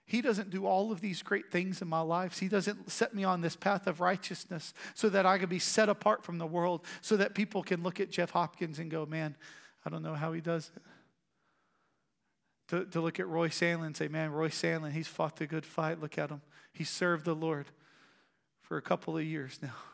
He 0.07 0.21
doesn't 0.21 0.51
do 0.51 0.67
all 0.67 0.93
of 0.93 1.01
these 1.01 1.23
great 1.23 1.51
things 1.51 1.81
in 1.81 1.89
my 1.89 2.01
life. 2.01 2.39
He 2.39 2.49
doesn't 2.49 2.91
set 2.91 3.15
me 3.15 3.25
on 3.25 3.41
this 3.41 3.57
path 3.57 3.87
of 3.87 4.01
righteousness 4.01 4.75
so 4.95 5.09
that 5.09 5.25
I 5.25 5.39
can 5.39 5.49
be 5.49 5.59
set 5.59 5.89
apart 5.89 6.25
from 6.25 6.39
the 6.39 6.47
world, 6.47 6.85
so 7.01 7.17
that 7.17 7.35
people 7.35 7.63
can 7.63 7.83
look 7.83 8.01
at 8.01 8.11
Jeff 8.11 8.31
Hopkins 8.31 8.79
and 8.79 8.91
go, 8.91 9.07
man, 9.07 9.35
I 9.85 9.91
don't 9.91 10.03
know 10.03 10.15
how 10.15 10.33
he 10.33 10.41
does 10.41 10.71
it. 10.77 10.83
To, 12.69 12.85
to 12.87 13.01
look 13.01 13.21
at 13.21 13.29
Roy 13.29 13.49
Sandlin 13.49 13.87
and 13.87 13.97
say, 13.97 14.09
man, 14.09 14.33
Roy 14.33 14.49
Sandlin, 14.49 14.93
he's 14.93 15.09
fought 15.09 15.37
the 15.37 15.47
good 15.47 15.67
fight. 15.67 16.01
Look 16.01 16.19
at 16.19 16.31
him. 16.31 16.43
He 16.73 16.85
served 16.85 17.25
the 17.25 17.35
Lord 17.35 17.67
for 18.63 18.77
a 18.77 18.83
couple 18.83 19.17
of 19.17 19.25
years 19.25 19.59
now. 19.63 19.75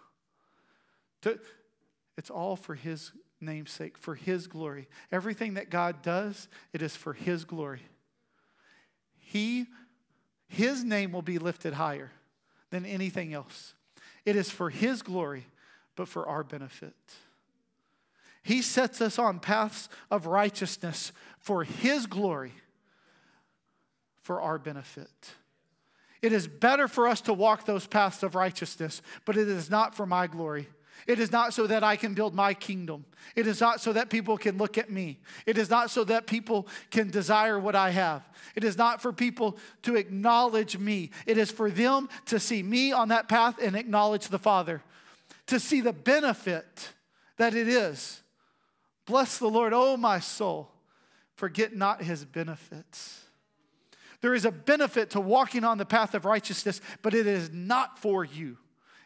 To, 1.23 1.39
it's 2.17 2.31
all 2.31 2.57
for 2.57 2.75
His 2.75 3.13
namesake, 3.43 3.99
for 3.99 4.15
His 4.15 4.47
glory. 4.47 4.89
Everything 5.13 5.53
that 5.55 5.69
God 5.69 6.01
does, 6.01 6.49
it 6.73 6.81
is 6.81 6.97
for 6.97 7.13
His 7.13 7.45
glory. 7.45 7.83
He, 9.19 9.67
His 10.51 10.83
name 10.83 11.13
will 11.13 11.23
be 11.23 11.39
lifted 11.39 11.75
higher 11.75 12.11
than 12.71 12.85
anything 12.85 13.33
else. 13.33 13.75
It 14.27 14.35
is 14.35 14.51
for 14.51 14.69
His 14.69 15.01
glory, 15.01 15.47
but 15.95 16.09
for 16.09 16.27
our 16.27 16.43
benefit. 16.43 16.97
He 18.43 18.61
sets 18.61 19.01
us 19.01 19.17
on 19.17 19.39
paths 19.39 19.89
of 20.11 20.27
righteousness 20.27 21.13
for 21.39 21.63
His 21.63 22.07
glory, 22.07 22.53
for 24.23 24.41
our 24.41 24.59
benefit. 24.59 25.35
It 26.21 26.33
is 26.33 26.49
better 26.49 26.89
for 26.89 27.07
us 27.07 27.21
to 27.23 27.33
walk 27.33 27.65
those 27.65 27.87
paths 27.87 28.25
of 28.25 28.35
righteousness, 28.35 29.03
but 29.25 29.37
it 29.37 29.49
is 29.49 29.71
not 29.71 29.95
for 29.95 30.05
my 30.05 30.27
glory. 30.27 30.69
It 31.07 31.19
is 31.19 31.33
not 31.33 31.55
so 31.55 31.67
that 31.67 31.83
I 31.83 31.97
can 31.97 32.15
build 32.15 32.35
my 32.35 32.55
kingdom. 32.55 33.05
It 33.37 33.47
is 33.47 33.61
not 33.61 33.81
so 33.81 33.93
that 33.93 34.11
people 34.11 34.37
can 34.37 34.59
look 34.59 34.79
at 34.79 34.91
me. 34.91 35.19
It 35.47 35.59
is 35.59 35.71
not 35.71 35.91
so 35.91 36.05
that 36.05 36.27
people 36.27 36.67
can 36.91 37.11
desire 37.11 37.59
what 37.59 37.75
I 37.75 37.91
have. 37.91 38.23
It 38.55 38.65
is 38.65 38.77
not 38.77 39.01
for 39.01 39.13
people 39.13 39.59
to 39.83 39.97
acknowledge 39.97 40.79
me. 40.79 41.11
It 41.27 41.39
is 41.39 41.51
for 41.51 41.71
them 41.71 42.09
to 42.27 42.39
see 42.39 42.63
me 42.63 42.93
on 42.93 43.09
that 43.09 43.29
path 43.29 43.57
and 43.61 43.77
acknowledge 43.77 44.29
the 44.29 44.39
Father, 44.39 44.83
to 45.47 45.59
see 45.61 45.81
the 45.81 45.93
benefit 45.93 46.91
that 47.37 47.55
it 47.55 47.69
is. 47.69 48.23
Bless 49.07 49.39
the 49.39 49.49
Lord, 49.49 49.73
oh 49.73 49.97
my 49.97 50.21
soul. 50.21 50.71
Forget 51.35 51.75
not 51.75 52.03
his 52.03 52.25
benefits. 52.25 53.25
There 54.21 54.35
is 54.35 54.45
a 54.45 54.51
benefit 54.51 55.11
to 55.11 55.21
walking 55.21 55.65
on 55.65 55.79
the 55.79 55.87
path 55.87 56.15
of 56.15 56.25
righteousness, 56.25 56.81
but 57.03 57.15
it 57.15 57.27
is 57.27 57.51
not 57.51 57.99
for 57.99 58.25
you, 58.25 58.59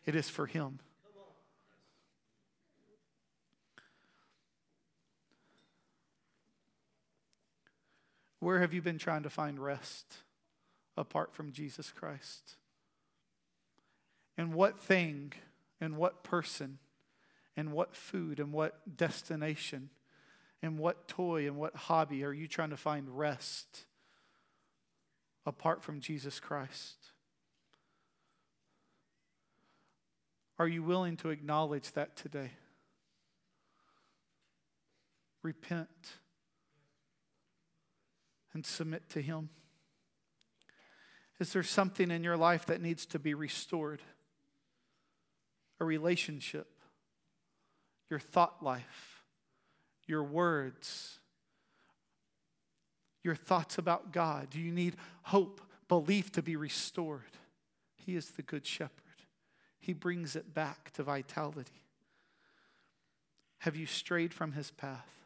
it 0.04 0.16
is 0.16 0.28
for 0.28 0.46
him. 0.46 0.80
Where 8.44 8.60
have 8.60 8.74
you 8.74 8.82
been 8.82 8.98
trying 8.98 9.22
to 9.22 9.30
find 9.30 9.58
rest 9.58 10.18
apart 10.98 11.32
from 11.32 11.50
Jesus 11.50 11.90
Christ? 11.90 12.56
And 14.36 14.52
what 14.52 14.78
thing 14.78 15.32
and 15.80 15.96
what 15.96 16.22
person 16.22 16.78
and 17.56 17.72
what 17.72 17.96
food 17.96 18.38
and 18.38 18.52
what 18.52 18.98
destination 18.98 19.88
and 20.60 20.78
what 20.78 21.08
toy 21.08 21.46
and 21.46 21.56
what 21.56 21.74
hobby 21.74 22.22
are 22.22 22.34
you 22.34 22.46
trying 22.46 22.68
to 22.68 22.76
find 22.76 23.16
rest 23.16 23.86
apart 25.46 25.82
from 25.82 26.00
Jesus 26.00 26.38
Christ? 26.38 26.98
Are 30.58 30.68
you 30.68 30.82
willing 30.82 31.16
to 31.16 31.30
acknowledge 31.30 31.92
that 31.92 32.14
today? 32.14 32.50
Repent 35.42 36.18
and 38.54 38.64
submit 38.64 39.08
to 39.10 39.20
Him? 39.20 39.50
Is 41.40 41.52
there 41.52 41.62
something 41.62 42.10
in 42.10 42.22
your 42.22 42.36
life 42.36 42.66
that 42.66 42.80
needs 42.80 43.04
to 43.06 43.18
be 43.18 43.34
restored? 43.34 44.00
A 45.80 45.84
relationship, 45.84 46.68
your 48.08 48.20
thought 48.20 48.62
life, 48.62 49.24
your 50.06 50.22
words, 50.22 51.18
your 53.24 53.34
thoughts 53.34 53.78
about 53.78 54.12
God? 54.12 54.50
Do 54.50 54.60
you 54.60 54.70
need 54.70 54.96
hope, 55.22 55.60
belief 55.88 56.30
to 56.32 56.42
be 56.42 56.54
restored? 56.54 57.22
He 57.96 58.14
is 58.14 58.30
the 58.30 58.42
Good 58.42 58.66
Shepherd, 58.66 58.92
He 59.80 59.92
brings 59.92 60.36
it 60.36 60.54
back 60.54 60.92
to 60.92 61.02
vitality. 61.02 61.82
Have 63.58 63.76
you 63.76 63.86
strayed 63.86 64.32
from 64.32 64.52
His 64.52 64.70
path? 64.70 65.23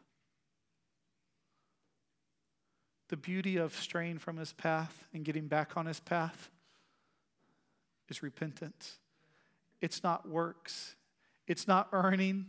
The 3.09 3.17
beauty 3.17 3.57
of 3.57 3.75
straying 3.75 4.19
from 4.19 4.37
his 4.37 4.53
path 4.53 5.05
and 5.13 5.25
getting 5.25 5.47
back 5.47 5.75
on 5.75 5.85
his 5.85 5.99
path 5.99 6.49
is 8.07 8.23
repentance. 8.23 8.97
It's 9.81 10.03
not 10.03 10.27
works, 10.27 10.95
it's 11.47 11.67
not 11.67 11.89
earning. 11.91 12.47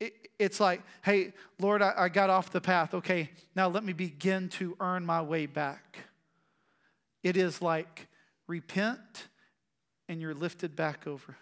It, 0.00 0.30
it's 0.38 0.58
like, 0.58 0.82
hey, 1.04 1.32
Lord, 1.60 1.80
I, 1.80 1.92
I 1.96 2.08
got 2.08 2.28
off 2.28 2.50
the 2.50 2.60
path. 2.60 2.92
Okay, 2.92 3.30
now 3.54 3.68
let 3.68 3.84
me 3.84 3.92
begin 3.92 4.48
to 4.50 4.76
earn 4.80 5.06
my 5.06 5.22
way 5.22 5.46
back. 5.46 5.98
It 7.22 7.36
is 7.36 7.62
like, 7.62 8.08
repent 8.48 9.28
and 10.08 10.20
you're 10.20 10.34
lifted 10.34 10.74
back 10.74 11.06
over. 11.06 11.36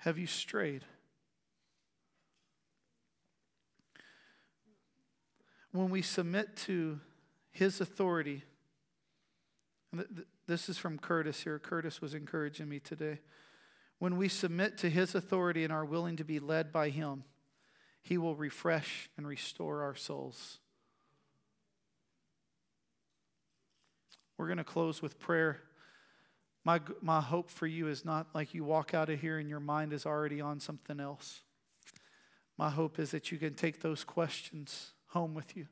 Have 0.00 0.18
you 0.18 0.26
strayed? 0.26 0.84
When 5.74 5.90
we 5.90 6.02
submit 6.02 6.54
to 6.68 7.00
his 7.50 7.80
authority, 7.80 8.44
this 10.46 10.68
is 10.68 10.78
from 10.78 11.00
Curtis 11.00 11.42
here. 11.42 11.58
Curtis 11.58 12.00
was 12.00 12.14
encouraging 12.14 12.68
me 12.68 12.78
today. 12.78 13.18
When 13.98 14.16
we 14.16 14.28
submit 14.28 14.78
to 14.78 14.88
his 14.88 15.16
authority 15.16 15.64
and 15.64 15.72
are 15.72 15.84
willing 15.84 16.14
to 16.14 16.24
be 16.24 16.38
led 16.38 16.70
by 16.70 16.90
him, 16.90 17.24
he 18.04 18.16
will 18.16 18.36
refresh 18.36 19.10
and 19.16 19.26
restore 19.26 19.82
our 19.82 19.96
souls. 19.96 20.60
We're 24.38 24.46
going 24.46 24.58
to 24.58 24.64
close 24.64 25.02
with 25.02 25.18
prayer. 25.18 25.58
My, 26.64 26.80
my 27.02 27.20
hope 27.20 27.50
for 27.50 27.66
you 27.66 27.88
is 27.88 28.04
not 28.04 28.28
like 28.32 28.54
you 28.54 28.62
walk 28.62 28.94
out 28.94 29.10
of 29.10 29.20
here 29.20 29.38
and 29.38 29.48
your 29.48 29.58
mind 29.58 29.92
is 29.92 30.06
already 30.06 30.40
on 30.40 30.60
something 30.60 31.00
else. 31.00 31.42
My 32.56 32.70
hope 32.70 33.00
is 33.00 33.10
that 33.10 33.32
you 33.32 33.38
can 33.38 33.54
take 33.54 33.80
those 33.80 34.04
questions 34.04 34.93
home 35.14 35.32
with 35.32 35.56
you. 35.56 35.66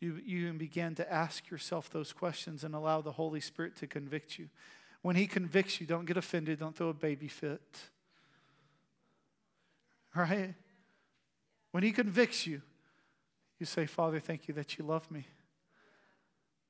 You, 0.00 0.20
you 0.24 0.52
begin 0.52 0.94
to 0.94 1.12
ask 1.12 1.50
yourself 1.50 1.90
those 1.90 2.12
questions 2.12 2.62
and 2.62 2.74
allow 2.74 3.00
the 3.00 3.12
Holy 3.12 3.40
Spirit 3.40 3.76
to 3.76 3.86
convict 3.86 4.38
you. 4.38 4.48
When 5.02 5.16
He 5.16 5.26
convicts 5.26 5.80
you, 5.80 5.86
don't 5.86 6.04
get 6.06 6.16
offended, 6.16 6.60
don't 6.60 6.74
throw 6.74 6.88
a 6.88 6.94
baby 6.94 7.28
fit. 7.28 7.60
Right? 10.14 10.54
When 11.72 11.82
He 11.82 11.90
convicts 11.90 12.46
you, 12.46 12.62
you 13.58 13.66
say, 13.66 13.86
Father, 13.86 14.20
thank 14.20 14.46
you 14.46 14.54
that 14.54 14.78
you 14.78 14.84
love 14.84 15.10
me. 15.10 15.26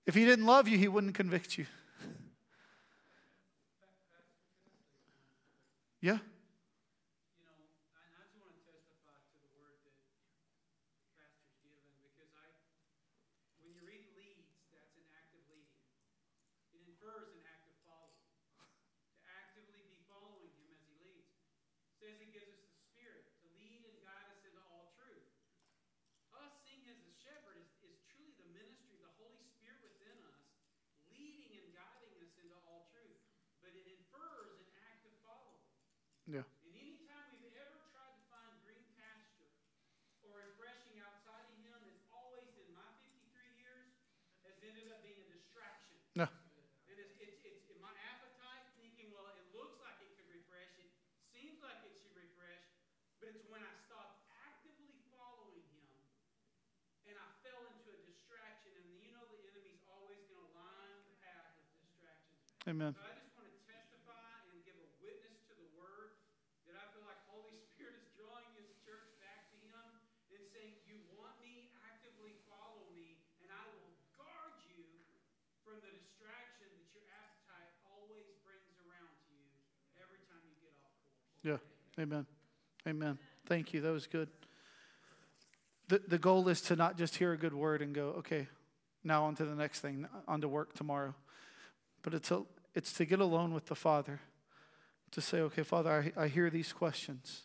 If 0.07 0.15
He 0.15 0.25
didn't 0.25 0.47
love 0.47 0.69
you, 0.69 0.79
He 0.79 0.89
wouldn't 0.89 1.15
convict 1.15 1.59
you. 1.59 1.67
Yeah. 36.25 36.41
And 36.41 36.73
anytime 36.73 37.37
we've 37.37 37.53
ever 37.53 37.85
tried 37.93 38.17
to 38.17 38.25
find 38.33 38.57
green 38.65 38.89
pasture 38.97 39.53
or 40.25 40.41
refreshing 40.41 40.97
outside 41.05 41.45
of 41.53 41.57
Him, 41.61 41.77
it's 41.85 42.09
always 42.09 42.49
in 42.57 42.73
my 42.73 42.89
53 43.05 43.29
years 43.61 43.93
has 44.49 44.57
ended 44.65 44.89
up 44.89 45.05
being 45.05 45.21
a 45.21 45.29
distraction. 45.29 46.01
No. 46.17 46.25
And 46.89 46.97
it's, 46.97 47.13
it's, 47.21 47.45
it's 47.45 47.69
in 47.69 47.77
my 47.77 47.93
appetite 48.09 48.65
thinking, 48.81 49.13
well, 49.13 49.29
it 49.37 49.45
looks 49.53 49.77
like 49.85 50.01
it 50.01 50.17
could 50.17 50.25
refresh. 50.33 50.73
It 50.81 50.89
seems 51.29 51.61
like 51.61 51.85
it 51.85 51.93
should 51.93 52.17
refresh. 52.17 52.73
But 53.25 53.33
it's 53.41 53.49
when 53.49 53.65
I 53.65 53.73
stopped 53.89 54.21
actively 54.37 55.01
following 55.09 55.65
Him 55.73 55.97
and 57.09 57.17
I 57.17 57.25
fell 57.41 57.57
into 57.73 57.89
a 57.89 57.97
distraction. 58.05 58.69
And 58.77 59.01
you 59.01 59.17
know 59.17 59.25
the 59.33 59.41
enemy's 59.49 59.81
always 59.89 60.21
going 60.29 60.45
to 60.45 60.53
line 60.53 61.01
the 61.09 61.17
path 61.25 61.57
with 61.57 61.65
distractions. 61.73 62.45
Amen. 62.69 62.93
So 62.93 63.01
I 63.01 63.17
just 63.17 63.33
want 63.33 63.49
to 63.49 63.57
testify 63.65 64.29
and 64.53 64.61
give 64.69 64.77
a 64.77 64.89
witness 65.01 65.41
to 65.49 65.57
the 65.57 65.65
word 65.73 66.21
that 66.69 66.77
I 66.77 66.85
feel 66.93 67.01
like 67.09 67.17
Holy 67.25 67.57
Spirit 67.73 67.97
is 67.97 68.13
drawing 68.13 68.45
his 68.61 68.69
church 68.85 69.09
back 69.25 69.49
to 69.49 69.57
him 69.57 69.89
and 70.29 70.45
saying, 70.53 70.77
You 70.85 71.01
want 71.17 71.41
me? 71.41 71.73
Actively 71.81 72.37
follow 72.45 72.93
me, 72.93 73.25
and 73.41 73.49
I 73.49 73.65
will 73.73 73.89
guard 74.21 74.61
you 74.69 74.85
from 75.65 75.81
the 75.81 75.89
distraction 75.97 76.69
that 76.77 76.93
your 76.93 77.09
appetite 77.09 77.73
always 77.89 78.37
brings 78.45 78.77
around 78.85 79.17
to 79.17 79.33
you 79.33 79.49
every 79.97 80.21
time 80.29 80.45
you 80.45 80.61
get 80.61 80.77
off 80.85 80.93
course. 81.01 81.25
Yeah. 81.41 81.65
Amen. 81.97 82.29
Amen. 82.87 83.19
Thank 83.47 83.73
you. 83.73 83.81
That 83.81 83.93
was 83.93 84.07
good. 84.07 84.29
The, 85.89 86.03
the 86.07 86.19
goal 86.19 86.49
is 86.49 86.61
to 86.63 86.77
not 86.77 86.99
just 86.99 87.17
hear 87.17 87.33
a 87.33 87.37
good 87.37 87.55
word 87.55 87.81
and 87.83 87.95
go, 87.95 88.09
okay, 88.19 88.49
now 89.03 89.25
on 89.25 89.35
to 89.37 89.45
the 89.45 89.55
next 89.55 89.81
thing, 89.81 90.07
on 90.29 90.41
to 90.41 90.49
work 90.49 90.75
tomorrow. 90.75 91.15
But 92.03 92.15
it's, 92.15 92.31
a, 92.31 92.43
it's 92.75 92.93
to 92.95 93.05
get 93.05 93.21
alone 93.21 93.55
with 93.55 93.67
the 93.67 93.75
Father, 93.75 94.21
to 95.13 95.21
say, 95.21 95.41
okay, 95.41 95.63
Father, 95.63 96.13
I, 96.17 96.25
I 96.25 96.29
hear 96.29 96.51
these 96.51 96.73
questions. 96.73 97.43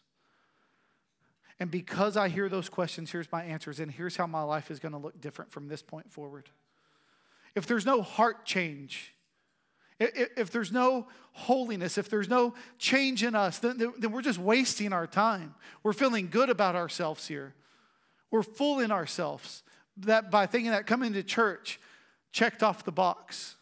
And 1.60 1.70
because 1.70 2.16
I 2.16 2.30
hear 2.30 2.48
those 2.48 2.70
questions, 2.70 3.12
here's 3.12 3.32
my 3.32 3.44
answers, 3.44 3.80
and 3.80 3.92
here's 3.92 4.16
how 4.16 4.28
my 4.28 4.42
life 4.42 4.72
is 4.72 4.80
going 4.80 4.94
to 4.94 4.98
look 4.98 5.20
different 5.20 5.52
from 5.52 5.68
this 5.68 5.82
point 5.82 6.12
forward. 6.12 6.50
If 7.56 7.66
there's 7.66 7.86
no 7.86 8.02
heart 8.02 8.46
change, 8.46 9.14
if 10.00 10.52
there's 10.52 10.72
no 10.72 11.08
holiness, 11.34 11.98
if 11.98 12.10
there's 12.10 12.30
no 12.30 12.54
change 12.78 13.24
in 13.24 13.36
us, 13.36 13.60
then, 13.60 13.78
then 13.98 14.12
we're 14.12 14.22
just 14.22 14.40
wasting 14.40 14.94
our 14.94 15.08
time. 15.08 15.56
We're 15.84 15.94
feeling 15.94 16.30
good 16.30 16.50
about 16.50 16.76
ourselves 16.76 17.28
here. 17.28 17.54
We're 18.32 18.44
fooling 18.44 18.92
ourselves 18.92 19.64
that 19.98 20.32
by 20.32 20.46
thinking 20.46 20.72
that 20.72 20.88
coming 20.88 21.14
to 21.14 21.24
church 21.24 21.80
checked 22.32 22.64
off 22.64 22.86
the 22.86 22.92
box. 22.92 23.56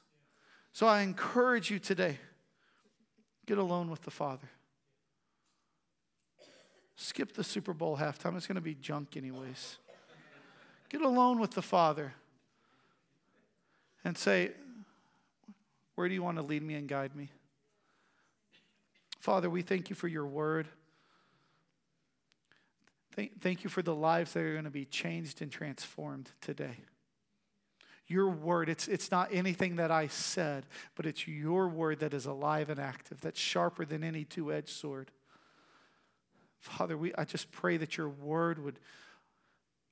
So 0.73 0.85
I 0.85 1.01
encourage 1.01 1.71
you 1.71 1.79
today 1.79 2.19
get 3.47 3.57
alone 3.57 3.89
with 3.89 4.03
the 4.03 4.11
Father. 4.11 4.49
Skip 6.95 7.33
the 7.33 7.43
Super 7.43 7.73
Bowl 7.73 7.97
halftime. 7.97 8.35
It's 8.35 8.47
going 8.47 8.55
to 8.55 8.61
be 8.61 8.75
junk, 8.75 9.15
anyways. 9.15 9.77
Get 10.89 11.01
alone 11.01 11.39
with 11.39 11.51
the 11.51 11.61
Father 11.61 12.13
and 14.03 14.17
say, 14.17 14.51
where 15.97 16.07
do 16.07 16.13
you 16.13 16.21
want 16.21 16.37
to 16.37 16.43
lead 16.43 16.61
me 16.61 16.75
and 16.75 16.87
guide 16.87 17.15
me? 17.15 17.31
Father, 19.19 19.49
we 19.49 19.63
thank 19.63 19.89
you 19.89 19.95
for 19.95 20.07
your 20.07 20.27
word. 20.27 20.67
Thank, 23.15 23.41
thank 23.41 23.63
you 23.63 23.69
for 23.71 23.81
the 23.81 23.95
lives 23.95 24.33
that 24.33 24.43
are 24.43 24.51
going 24.53 24.65
to 24.65 24.69
be 24.69 24.85
changed 24.85 25.41
and 25.41 25.51
transformed 25.51 26.29
today. 26.39 26.77
Your 28.05 28.29
word, 28.29 28.69
it's, 28.69 28.87
it's 28.87 29.09
not 29.09 29.29
anything 29.33 29.77
that 29.77 29.89
I 29.89 30.05
said, 30.05 30.67
but 30.93 31.07
it's 31.07 31.27
your 31.27 31.67
word 31.67 32.01
that 32.01 32.13
is 32.13 32.27
alive 32.27 32.69
and 32.69 32.79
active, 32.79 33.19
that's 33.19 33.39
sharper 33.39 33.83
than 33.83 34.03
any 34.03 34.23
two 34.23 34.53
edged 34.53 34.69
sword. 34.69 35.09
Father, 36.59 36.95
we, 36.95 37.11
I 37.15 37.23
just 37.23 37.51
pray 37.51 37.77
that 37.77 37.97
your 37.97 38.09
word 38.09 38.63
would 38.63 38.77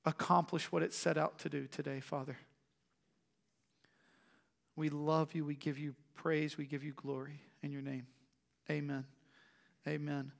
accomplish 0.04 0.70
what 0.70 0.84
it 0.84 0.94
set 0.94 1.18
out 1.18 1.40
to 1.40 1.48
do 1.48 1.66
today, 1.66 1.98
Father. 1.98 2.38
We 4.76 4.90
love 4.90 5.34
you. 5.34 5.44
We 5.44 5.54
give 5.54 5.78
you 5.78 5.94
praise. 6.14 6.56
We 6.56 6.66
give 6.66 6.84
you 6.84 6.92
glory 6.92 7.40
in 7.62 7.72
your 7.72 7.82
name. 7.82 8.06
Amen. 8.70 9.04
Amen. 9.86 10.32